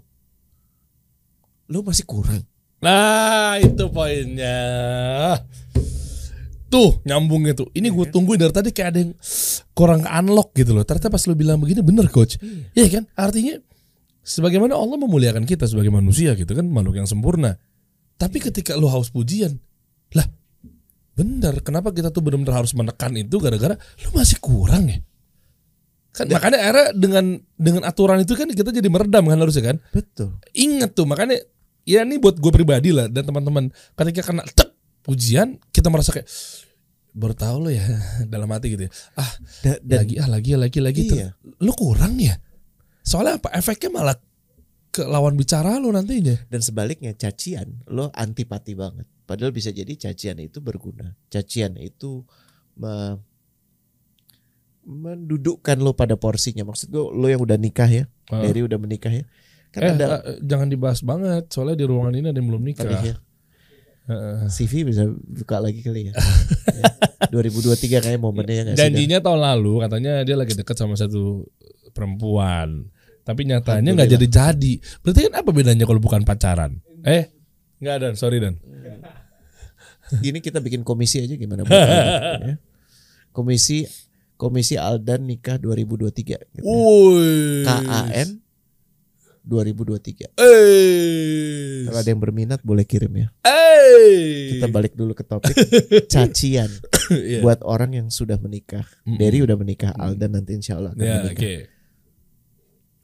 lo 1.68 1.80
masih 1.80 2.04
kurang. 2.04 2.44
Nah 2.78 3.58
itu 3.58 3.90
poinnya 3.90 4.54
Tuh 6.70 7.02
nyambungnya 7.02 7.58
tuh 7.58 7.66
Ini 7.74 7.90
gue 7.90 8.06
tungguin 8.06 8.38
dari 8.38 8.54
tadi 8.54 8.70
kayak 8.70 8.88
ada 8.94 8.98
yang 9.02 9.12
Kurang 9.74 10.06
unlock 10.06 10.54
gitu 10.54 10.78
loh 10.78 10.86
Ternyata 10.86 11.10
pas 11.10 11.26
lu 11.26 11.34
bilang 11.34 11.58
begini 11.58 11.82
bener 11.82 12.06
coach 12.06 12.38
Iya 12.78 12.86
kan 13.02 13.04
artinya 13.18 13.58
Sebagaimana 14.28 14.76
Allah 14.76 15.00
memuliakan 15.00 15.48
kita 15.48 15.64
sebagai 15.64 15.88
manusia 15.88 16.36
gitu 16.36 16.52
kan 16.52 16.68
Makhluk 16.68 17.00
yang 17.00 17.08
sempurna. 17.08 17.56
Tapi 18.20 18.44
ketika 18.44 18.76
lu 18.76 18.84
haus 18.92 19.08
pujian 19.08 19.56
Lah 20.12 20.28
bener 21.16 21.64
Kenapa 21.64 21.96
kita 21.96 22.12
tuh 22.12 22.20
benar-benar 22.20 22.60
harus 22.60 22.76
menekan 22.76 23.16
itu 23.16 23.40
Gara-gara 23.40 23.72
lu 24.04 24.08
masih 24.12 24.36
kurang 24.36 24.92
ya? 24.92 25.00
Kan 26.12 26.26
makanya 26.34 26.58
era 26.58 26.82
dengan 26.90 27.38
dengan 27.54 27.86
aturan 27.86 28.18
itu 28.18 28.34
kan 28.34 28.50
kita 28.50 28.74
jadi 28.74 28.88
meredam 28.90 29.28
kan 29.28 29.38
harusnya 29.38 29.70
kan? 29.70 29.76
Betul. 29.94 30.34
inget 30.50 30.96
tuh 30.96 31.06
makanya 31.06 31.38
ya 31.86 32.02
ini 32.02 32.18
buat 32.18 32.42
gue 32.42 32.50
pribadi 32.50 32.90
lah 32.90 33.06
dan 33.06 33.22
teman-teman. 33.22 33.70
Ketika 33.94 34.32
kena 34.32 34.42
tek 34.50 34.74
ujian 35.06 35.60
kita 35.70 35.92
merasa 35.92 36.10
kayak 36.10 36.26
baru 37.14 37.34
tahu 37.38 37.56
lo 37.68 37.70
ya 37.70 37.86
dalam 38.32 38.50
hati 38.50 38.74
gitu 38.74 38.82
ya. 38.88 38.92
Ah 39.14 39.30
Da- 39.62 39.78
dan 39.78 40.02
lagi 40.02 40.14
ah 40.18 40.28
lagi 40.28 40.50
lagi 40.58 40.78
lagi. 40.82 41.02
Iya. 41.06 41.38
Ter- 41.38 41.62
lu 41.62 41.72
kurang 41.76 42.18
ya 42.18 42.34
Soalnya 43.08 43.40
apa? 43.40 43.48
Efeknya 43.50 43.88
malah 43.90 44.16
ke 44.88 45.00
lawan 45.02 45.32
bicara 45.32 45.80
lo 45.80 45.88
nantinya. 45.88 46.36
Dan 46.46 46.60
sebaliknya 46.60 47.16
cacian 47.16 47.80
lo 47.88 48.12
antipati 48.12 48.76
banget. 48.76 49.08
Padahal 49.24 49.48
bisa 49.50 49.68
jadi 49.70 49.88
cacian 49.96 50.36
itu 50.38 50.60
berguna. 50.60 51.16
Cacian 51.28 51.76
itu 51.76 52.24
me- 52.76 53.16
mendudukkan 54.84 55.76
lo 55.78 55.92
pada 55.92 56.16
porsinya. 56.16 56.64
Maksud 56.64 56.88
gue 56.88 57.00
lo 57.02 57.26
yang 57.26 57.40
udah 57.40 57.56
nikah 57.56 57.88
ya, 57.88 58.04
Ah. 58.28 58.40
Derry 58.40 58.60
udah 58.60 58.76
menikah 58.76 59.12
ya. 59.12 59.24
Kan 59.68 59.80
eh, 59.84 59.92
ada 59.94 60.20
eh, 60.22 60.40
jangan 60.40 60.68
dibahas 60.68 61.00
banget. 61.00 61.48
Soalnya 61.48 61.76
di 61.76 61.84
ruangan 61.84 62.12
ini 62.12 62.28
ada 62.28 62.36
yang 62.36 62.48
belum 62.48 62.64
nikah. 62.64 62.84
tadi 62.84 63.08
ya. 63.08 63.16
CV 64.48 64.88
bisa 64.88 65.04
buka 65.12 65.60
lagi 65.60 65.84
kali 65.84 66.08
ya. 66.08 66.14
Ya. 66.78 66.84
2023 67.34 67.98
kayak 68.00 68.20
momennya 68.22 68.72
ya? 68.72 68.76
Janjinya 68.78 69.18
tahun 69.18 69.40
lalu 69.42 69.82
katanya 69.82 70.22
dia 70.22 70.38
lagi 70.38 70.54
deket 70.54 70.76
sama 70.78 70.94
satu 70.94 71.44
perempuan. 71.90 72.86
Tapi 73.28 73.44
nyatanya 73.44 73.92
nggak 73.92 74.10
jadi-jadi. 74.16 74.72
Berarti 75.04 75.20
kan 75.28 75.34
apa 75.36 75.50
bedanya 75.52 75.84
kalau 75.84 76.00
bukan 76.00 76.24
pacaran? 76.24 76.80
Eh, 77.04 77.28
nggak 77.76 77.96
Dan, 78.00 78.14
sorry 78.16 78.40
Dan. 78.40 78.56
Ini 80.24 80.40
kita 80.40 80.64
bikin 80.64 80.80
komisi 80.80 81.20
aja 81.20 81.36
gimana? 81.36 81.68
ya. 81.68 82.56
Komisi 83.36 83.84
Komisi 84.38 84.78
Aldan 84.78 85.26
nikah 85.26 85.58
2023. 85.58 86.14
Gitu. 86.56 86.62
KAN 87.66 88.38
2023. 89.42 90.30
Eh. 90.38 91.90
Kalau 91.90 91.98
ada 91.98 92.06
yang 92.08 92.22
berminat 92.22 92.62
boleh 92.62 92.86
kirim 92.86 93.10
ya. 93.18 93.28
Eh. 93.42 94.56
Kita 94.56 94.70
balik 94.70 94.94
dulu 94.94 95.12
ke 95.12 95.26
topik 95.26 95.52
cacian 96.12 96.70
Iya. 97.08 97.40
buat 97.40 97.64
orang 97.66 97.98
yang 97.98 98.08
sudah 98.14 98.36
menikah. 98.38 98.84
Derry 99.02 99.40
udah 99.42 99.56
menikah, 99.56 99.96
Aldan 99.96 100.36
nanti 100.38 100.54
insya 100.54 100.76
Allah 100.78 100.92
akan 100.92 101.02
Ya, 101.02 101.24
menikah. 101.24 101.40
oke. 101.40 101.52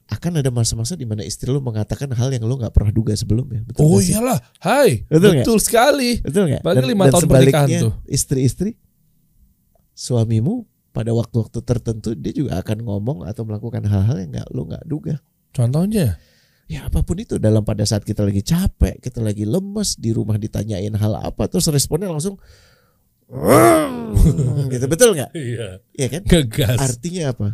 Akan 0.05 0.37
ada 0.37 0.53
masa-masa 0.53 0.93
di 0.93 1.01
mana 1.01 1.25
istri 1.25 1.49
lu 1.49 1.57
mengatakan 1.57 2.05
hal 2.13 2.29
yang 2.29 2.45
lu 2.45 2.61
nggak 2.61 2.69
pernah 2.69 2.93
duga 2.93 3.17
sebelumnya. 3.17 3.65
Betul 3.65 3.89
Oh 3.89 3.97
iyalah, 3.97 4.37
hai. 4.61 5.01
Betul? 5.09 5.41
Betul 5.41 5.57
sekali. 5.57 6.21
Betul 6.21 6.53
nggak? 6.53 6.61
Apalagi 6.61 6.85
lima 6.85 7.03
tahun 7.09 7.25
pernikahan 7.25 7.69
tuh. 7.81 7.93
Istri-istri 8.05 8.77
suamimu 9.97 10.69
pada 10.93 11.09
waktu-waktu 11.09 11.59
tertentu 11.65 12.13
dia 12.13 12.31
juga 12.31 12.61
akan 12.61 12.77
ngomong 12.85 13.17
atau 13.25 13.43
melakukan 13.49 13.81
hal-hal 13.89 14.21
yang 14.21 14.29
nggak 14.37 14.47
lu 14.53 14.61
nggak 14.69 14.85
duga. 14.85 15.15
Contohnya? 15.51 16.21
Ya 16.65 16.85
apa 16.89 17.05
pun 17.05 17.17
itu 17.21 17.37
dalam 17.37 17.61
pada 17.61 17.85
saat 17.85 18.01
kita 18.01 18.25
lagi 18.25 18.41
capek, 18.41 18.97
kita 18.97 19.21
lagi 19.21 19.45
lemes 19.45 19.97
di 20.01 20.09
rumah 20.13 20.37
ditanyain 20.37 20.93
hal 20.97 21.13
apa, 21.21 21.45
terus 21.45 21.69
responnya 21.69 22.09
langsung 22.09 22.37
gitu 24.69 24.85
betul 24.85 25.17
nggak? 25.17 25.31
Iya. 25.37 25.67
Iya 25.97 26.07
kan? 26.13 26.21
Gegas. 26.25 26.77
Artinya 26.77 27.33
apa? 27.33 27.47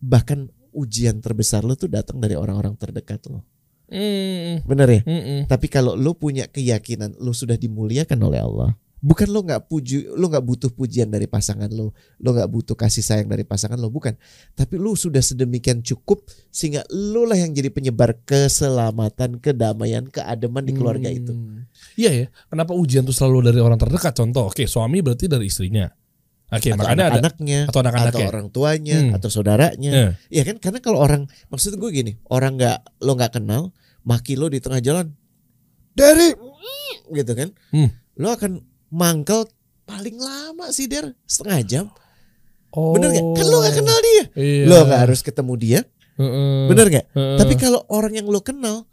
Bahkan 0.00 0.38
ujian 0.72 1.18
terbesar 1.18 1.66
lo 1.66 1.74
tuh 1.74 1.90
datang 1.90 2.18
dari 2.18 2.34
orang-orang 2.38 2.74
terdekat 2.78 3.26
lo. 3.28 3.42
Mm, 3.90 4.62
Bener 4.62 4.88
ya? 4.88 5.00
mm, 5.02 5.10
mm. 5.10 5.40
Tapi 5.50 5.66
kalau 5.66 5.98
lo 5.98 6.14
punya 6.14 6.46
keyakinan 6.46 7.18
lo 7.18 7.34
sudah 7.34 7.58
dimuliakan 7.58 8.22
oleh 8.22 8.38
Allah, 8.38 8.70
bukan 9.02 9.28
lo 9.32 9.42
nggak 9.42 9.66
puji, 9.66 10.14
lo 10.14 10.30
nggak 10.30 10.44
butuh 10.46 10.70
pujian 10.70 11.10
dari 11.10 11.26
pasangan 11.26 11.66
lo, 11.72 11.90
lo 12.22 12.28
nggak 12.30 12.46
butuh 12.46 12.76
kasih 12.78 13.02
sayang 13.02 13.26
dari 13.26 13.42
pasangan 13.42 13.74
lo, 13.80 13.90
bukan. 13.90 14.14
Tapi 14.54 14.78
lo 14.78 14.94
sudah 14.94 15.18
sedemikian 15.18 15.82
cukup 15.82 16.22
sehingga 16.54 16.86
lo 16.92 17.26
lah 17.26 17.34
yang 17.34 17.50
jadi 17.50 17.72
penyebar 17.72 18.22
keselamatan, 18.22 19.42
kedamaian, 19.42 20.06
keademan 20.06 20.62
di 20.62 20.72
keluarga 20.76 21.10
itu. 21.10 21.34
Hmm. 21.34 21.66
Iya 21.98 22.10
ya. 22.14 22.26
Kenapa 22.46 22.76
ujian 22.76 23.02
tuh 23.02 23.16
selalu 23.16 23.50
dari 23.50 23.58
orang 23.58 23.80
terdekat? 23.80 24.14
Contoh, 24.14 24.54
oke, 24.54 24.64
suami 24.70 25.02
berarti 25.02 25.26
dari 25.26 25.50
istrinya. 25.50 25.90
Oke, 26.50 26.74
atau 26.74 26.82
anak-anaknya, 26.82 27.70
atau 27.70 27.78
anak-anaknya. 27.78 28.10
atau 28.10 28.20
orang 28.26 28.46
tuanya, 28.50 28.98
Hmm. 28.98 29.14
atau 29.14 29.28
saudaranya. 29.30 29.90
Eh, 29.90 30.10
Iya 30.34 30.42
kan? 30.50 30.56
Karena 30.58 30.78
kalau 30.78 30.98
orang, 30.98 31.22
maksud 31.46 31.78
gue 31.78 31.90
gini, 31.90 32.18
orang 32.26 32.58
nggak 32.58 32.78
lo 33.00 33.14
nggak 33.14 33.38
kenal, 33.38 33.70
maki 34.02 34.34
lo 34.34 34.50
di 34.50 34.58
tengah 34.58 34.82
jalan, 34.82 35.14
dari 35.92 36.34
gitu 37.10 37.32
kan, 37.34 37.48
Hmm. 37.70 37.94
lo 38.18 38.34
akan 38.34 38.58
mangkel 38.90 39.46
paling 39.84 40.18
lama 40.18 40.70
sih 40.70 40.86
der 40.86 41.14
setengah 41.22 41.60
jam, 41.62 41.86
Oh. 42.70 42.94
bener 42.94 43.10
nggak? 43.10 43.26
Kan 43.34 43.46
lo 43.46 43.56
nggak 43.62 43.76
kenal 43.78 43.98
dia, 44.00 44.24
Iya. 44.34 44.64
lo 44.66 44.76
nggak 44.86 45.00
harus 45.06 45.20
ketemu 45.22 45.52
dia, 45.54 45.80
Heeh. 46.18 46.66
bener 46.66 46.86
nggak? 46.88 47.06
Heeh. 47.10 47.38
Tapi 47.38 47.54
kalau 47.54 47.86
orang 47.86 48.14
yang 48.14 48.26
lo 48.26 48.42
kenal, 48.42 48.90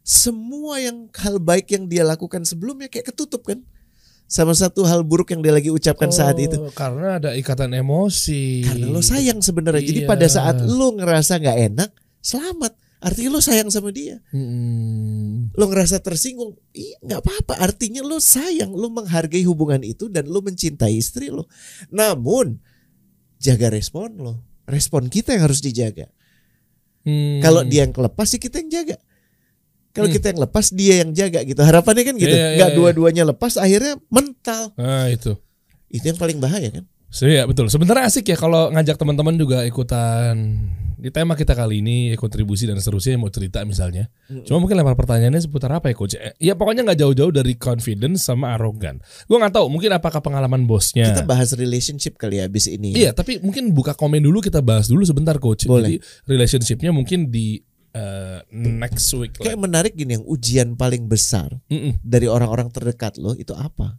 semua 0.00 0.80
yang 0.80 1.08
hal 1.12 1.36
baik 1.38 1.68
yang 1.70 1.84
dia 1.86 2.04
lakukan 2.04 2.44
sebelumnya 2.44 2.88
kayak 2.88 3.12
ketutup 3.12 3.44
kan, 3.44 3.64
sama 4.30 4.54
satu 4.54 4.86
hal 4.86 5.02
buruk 5.02 5.34
yang 5.34 5.42
dia 5.42 5.50
lagi 5.50 5.74
ucapkan 5.74 6.14
saat 6.14 6.38
itu. 6.38 6.54
Oh, 6.54 6.70
Karena 6.70 7.18
ada 7.18 7.34
ikatan 7.34 7.74
emosi. 7.74 8.62
Karena 8.62 8.86
lo 8.86 9.02
sayang 9.02 9.42
sebenarnya. 9.42 9.82
Jadi 9.82 10.06
Iya. 10.06 10.08
pada 10.08 10.26
saat 10.30 10.62
lo 10.62 10.94
ngerasa 10.94 11.42
nggak 11.42 11.58
enak, 11.74 11.90
selamat. 12.22 12.78
Artinya 13.02 13.30
lo 13.34 13.40
sayang 13.42 13.74
sama 13.74 13.90
dia. 13.90 14.22
Mm-mm. 14.30 15.50
Lo 15.58 15.66
ngerasa 15.66 15.98
tersinggung, 15.98 16.54
iya 16.70 16.94
nggak 17.02 17.20
apa-apa. 17.26 17.58
Artinya 17.58 18.06
lo 18.06 18.22
sayang, 18.22 18.70
lo 18.70 18.86
menghargai 18.94 19.42
hubungan 19.50 19.82
itu 19.82 20.06
dan 20.06 20.30
lo 20.30 20.38
mencintai 20.46 20.94
istri 20.94 21.34
lo. 21.34 21.50
Namun 21.90 22.54
jaga 23.42 23.66
respon 23.66 24.14
lo. 24.14 24.46
Respon 24.70 25.10
kita 25.10 25.34
yang 25.34 25.50
harus 25.50 25.58
dijaga. 25.58 26.06
Hmm. 27.02 27.42
Kalau 27.42 27.66
dia 27.66 27.82
yang 27.82 27.96
lepas 27.98 28.30
sih 28.30 28.38
kita 28.38 28.62
yang 28.62 28.70
jaga. 28.70 28.96
Kalau 29.90 30.06
Hmm. 30.06 30.14
kita 30.14 30.26
yang 30.30 30.40
lepas 30.40 30.66
dia 30.70 30.94
yang 31.02 31.10
jaga 31.10 31.42
gitu. 31.42 31.58
Harapannya 31.58 32.02
kan 32.04 32.14
gitu. 32.14 32.30
Iya, 32.30 32.38
iya, 32.38 32.56
Nggak 32.56 32.70
iya. 32.70 32.78
dua-duanya 32.78 33.22
lepas 33.26 33.52
akhirnya 33.54 33.98
mental. 34.06 34.70
Nah, 34.74 35.06
itu. 35.06 35.34
Itu 35.86 36.04
yang 36.06 36.18
paling 36.18 36.38
bahaya 36.38 36.70
kan. 36.70 36.84
So, 37.10 37.26
iya 37.26 37.42
betul. 37.42 37.66
Sebenarnya 37.66 38.06
asik 38.06 38.30
ya 38.30 38.38
kalau 38.38 38.70
ngajak 38.70 38.94
teman-teman 38.94 39.34
juga 39.34 39.66
ikutan 39.66 40.62
di 40.94 41.08
tema 41.08 41.32
kita 41.32 41.56
kali 41.56 41.80
ini 41.80 42.12
kontribusi 42.14 42.68
dan 42.68 42.76
seterusnya 42.76 43.18
mau 43.18 43.26
cerita 43.26 43.64
misalnya. 43.64 44.06
Cuma 44.46 44.62
mungkin 44.62 44.78
lempar 44.78 44.94
pertanyaannya 44.94 45.42
seputar 45.42 45.72
apa 45.72 45.90
ya 45.90 45.96
coach? 45.96 46.14
Eh, 46.14 46.36
Ya 46.38 46.54
pokoknya 46.54 46.86
nggak 46.86 47.02
jauh-jauh 47.02 47.32
dari 47.32 47.56
confidence 47.56 48.22
sama 48.22 48.54
arogan. 48.54 49.02
Gue 49.26 49.40
nggak 49.40 49.58
tahu 49.58 49.66
mungkin 49.66 49.90
apakah 49.90 50.22
pengalaman 50.22 50.68
bosnya. 50.68 51.10
Kita 51.10 51.26
bahas 51.26 51.50
relationship 51.56 52.14
kali 52.14 52.38
ya 52.38 52.46
abis 52.46 52.70
ini. 52.70 52.94
Iya, 52.94 53.10
tapi 53.10 53.42
mungkin 53.42 53.74
buka 53.74 53.96
komen 53.96 54.22
dulu 54.22 54.38
kita 54.38 54.62
bahas 54.62 54.86
dulu 54.86 55.02
sebentar 55.02 55.34
coach. 55.42 55.66
Boleh. 55.66 55.98
Jadi 55.98 56.30
relationshipnya 56.30 56.94
mungkin 56.94 57.26
di 57.26 57.58
eh, 57.92 58.38
next 58.52 59.10
week 59.14 59.34
lah. 59.36 59.50
Kayak 59.50 59.58
menarik 59.60 59.92
gini 59.94 60.14
yang 60.14 60.24
ujian 60.24 60.74
paling 60.74 61.06
besar 61.06 61.50
Mm-mm. 61.66 61.98
dari 62.00 62.26
orang-orang 62.26 62.70
terdekat 62.70 63.16
lo 63.16 63.34
itu 63.34 63.52
apa? 63.52 63.98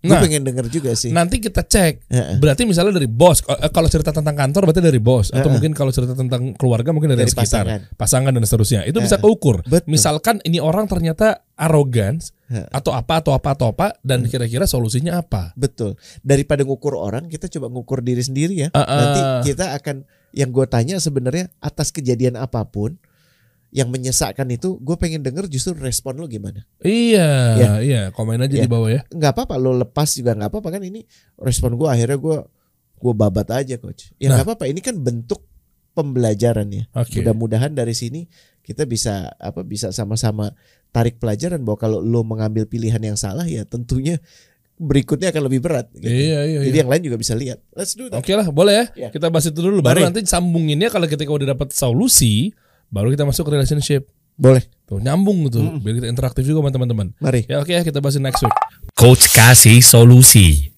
Gue 0.00 0.16
Nah, 0.16 0.24
pengen 0.24 0.48
denger 0.48 0.72
juga 0.72 0.96
sih. 0.96 1.12
nanti 1.12 1.36
kita 1.36 1.60
cek. 1.60 2.08
Heeh. 2.08 2.40
Berarti 2.40 2.64
misalnya 2.64 2.96
dari 2.96 3.04
bos. 3.04 3.44
Eh, 3.44 3.68
Kalau 3.68 3.84
cerita 3.84 4.08
tentang 4.08 4.32
kantor 4.32 4.64
berarti 4.64 4.80
dari 4.80 4.96
bos. 4.96 5.28
Atau 5.28 5.44
Heeh. 5.44 5.52
mungkin 5.52 5.76
kalau 5.76 5.92
cerita 5.92 6.16
tentang 6.16 6.56
keluarga 6.56 6.88
mungkin 6.88 7.12
dari, 7.12 7.28
Dari 7.28 7.32
sekitar. 7.36 7.68
pasangan. 7.68 7.80
Pasangan. 8.00 8.32
dan 8.32 8.40
seterusnya. 8.48 8.80
Itu 8.88 9.04
bisa 9.04 9.20
Heeh. 9.20 9.28
keukur. 9.28 9.60
Betul. 9.68 9.92
Misalkan 9.92 10.40
ini 10.48 10.56
orang 10.56 10.88
ternyata 10.88 11.44
arogan 11.52 12.16
Heeh. 12.48 12.64
atau 12.72 12.96
apa 12.96 13.20
atau 13.20 13.36
apa 13.36 13.52
atau 13.52 13.76
apa 13.76 13.92
dan 14.00 14.24
kira-kira 14.24 14.64
solusinya 14.64 15.20
apa. 15.20 15.52
Betul. 15.52 16.00
Daripada 16.24 16.64
ngukur 16.64 16.96
orang, 16.96 17.28
kita 17.28 17.52
coba 17.52 17.68
ngukur 17.68 18.00
diri 18.00 18.24
sendiri 18.24 18.56
ya. 18.56 18.68
Ah. 18.72 18.88
Nanti 18.88 19.20
kita 19.52 19.76
akan 19.76 20.08
yang 20.32 20.48
gue 20.48 20.64
tanya 20.64 20.96
sebenarnya 20.96 21.52
atas 21.60 21.92
kejadian 21.92 22.40
apa 22.40 22.64
pun 22.64 22.96
yang 23.70 23.86
menyesakkan 23.86 24.50
itu, 24.50 24.76
gue 24.76 24.96
pengen 24.96 25.22
denger 25.22 25.46
justru 25.46 25.78
respon 25.78 26.18
lo 26.18 26.26
gimana. 26.26 26.66
Iya, 26.82 27.30
Ya. 27.54 27.70
iya, 27.78 28.02
komen 28.10 28.42
aja 28.42 28.50
Ya. 28.52 28.66
di 28.66 28.70
bawah 28.70 28.90
ya. 28.90 29.06
Nggak 29.08 29.30
apa-apa, 29.32 29.54
lo 29.56 29.72
lepas 29.72 30.10
juga 30.10 30.34
nggak 30.34 30.50
apa-apa 30.50 30.68
kan 30.74 30.82
ini 30.82 31.06
respon 31.36 31.74
gue 31.74 31.86
akhirnya 31.86 32.18
gue 32.18 32.38
gue 33.00 33.12
babat 33.14 33.48
aja 33.54 33.78
coach. 33.78 34.10
Ya 34.16 34.28
Nah. 34.28 34.36
nggak 34.36 34.46
apa-apa, 34.50 34.64
ini 34.66 34.80
kan 34.80 34.98
bentuk 34.98 35.46
pembelajaran 35.90 36.68
ya. 36.68 36.84
Oke. 36.92 37.20
Mudah-mudahan 37.20 37.70
dari 37.70 37.92
sini 37.92 38.26
kita 38.60 38.84
bisa 38.84 39.30
apa 39.36 39.62
bisa 39.62 39.90
sama-sama 39.90 40.54
tarik 40.90 41.16
pelajaran 41.16 41.62
bahwa 41.62 41.78
kalau 41.78 41.98
lo 41.98 42.22
mengambil 42.22 42.66
pilihan 42.66 43.00
yang 43.00 43.14
salah 43.14 43.46
ya 43.46 43.62
tentunya 43.64 44.18
berikutnya 44.76 45.28
akan 45.28 45.42
lebih 45.46 45.60
berat. 45.60 45.86
gitu. 45.92 46.08
Iya, 46.08 46.40
iya, 46.42 46.58
Jadi 46.64 46.72
iya. 46.72 46.80
yang 46.82 46.90
lain 46.90 47.02
juga 47.04 47.16
bisa 47.16 47.34
lihat. 47.36 47.60
Let's 47.70 47.92
do 47.92 48.08
that. 48.08 48.16
Oke 48.16 48.32
lah, 48.32 48.48
boleh 48.48 48.74
ya. 48.74 48.84
Ya. 48.96 49.08
Kita 49.12 49.28
bahas 49.28 49.44
itu 49.44 49.60
dulu. 49.60 49.84
Baru 49.84 50.00
Mari. 50.00 50.08
nanti 50.08 50.20
sambunginnya 50.24 50.88
kalau 50.88 51.04
ketika 51.04 51.28
udah 51.28 51.52
dapat 51.52 51.68
solusi, 51.70 52.56
baru 52.90 53.14
kita 53.14 53.24
masuk 53.24 53.46
ke 53.48 53.50
relationship. 53.56 54.10
Boleh. 54.40 54.66
Tuh 54.88 54.98
nyambung 54.98 55.46
gitu, 55.46 55.62
biar 55.78 56.02
kita 56.02 56.08
interaktif 56.10 56.42
juga 56.48 56.66
sama 56.66 56.70
teman-teman. 56.74 57.14
Mari. 57.22 57.46
Ya 57.46 57.62
oke 57.62 57.70
ya 57.70 57.86
kita 57.86 58.02
bahas 58.02 58.18
next 58.18 58.42
week. 58.42 58.56
Coach 58.98 59.30
kasih 59.30 59.78
solusi. 59.78 60.74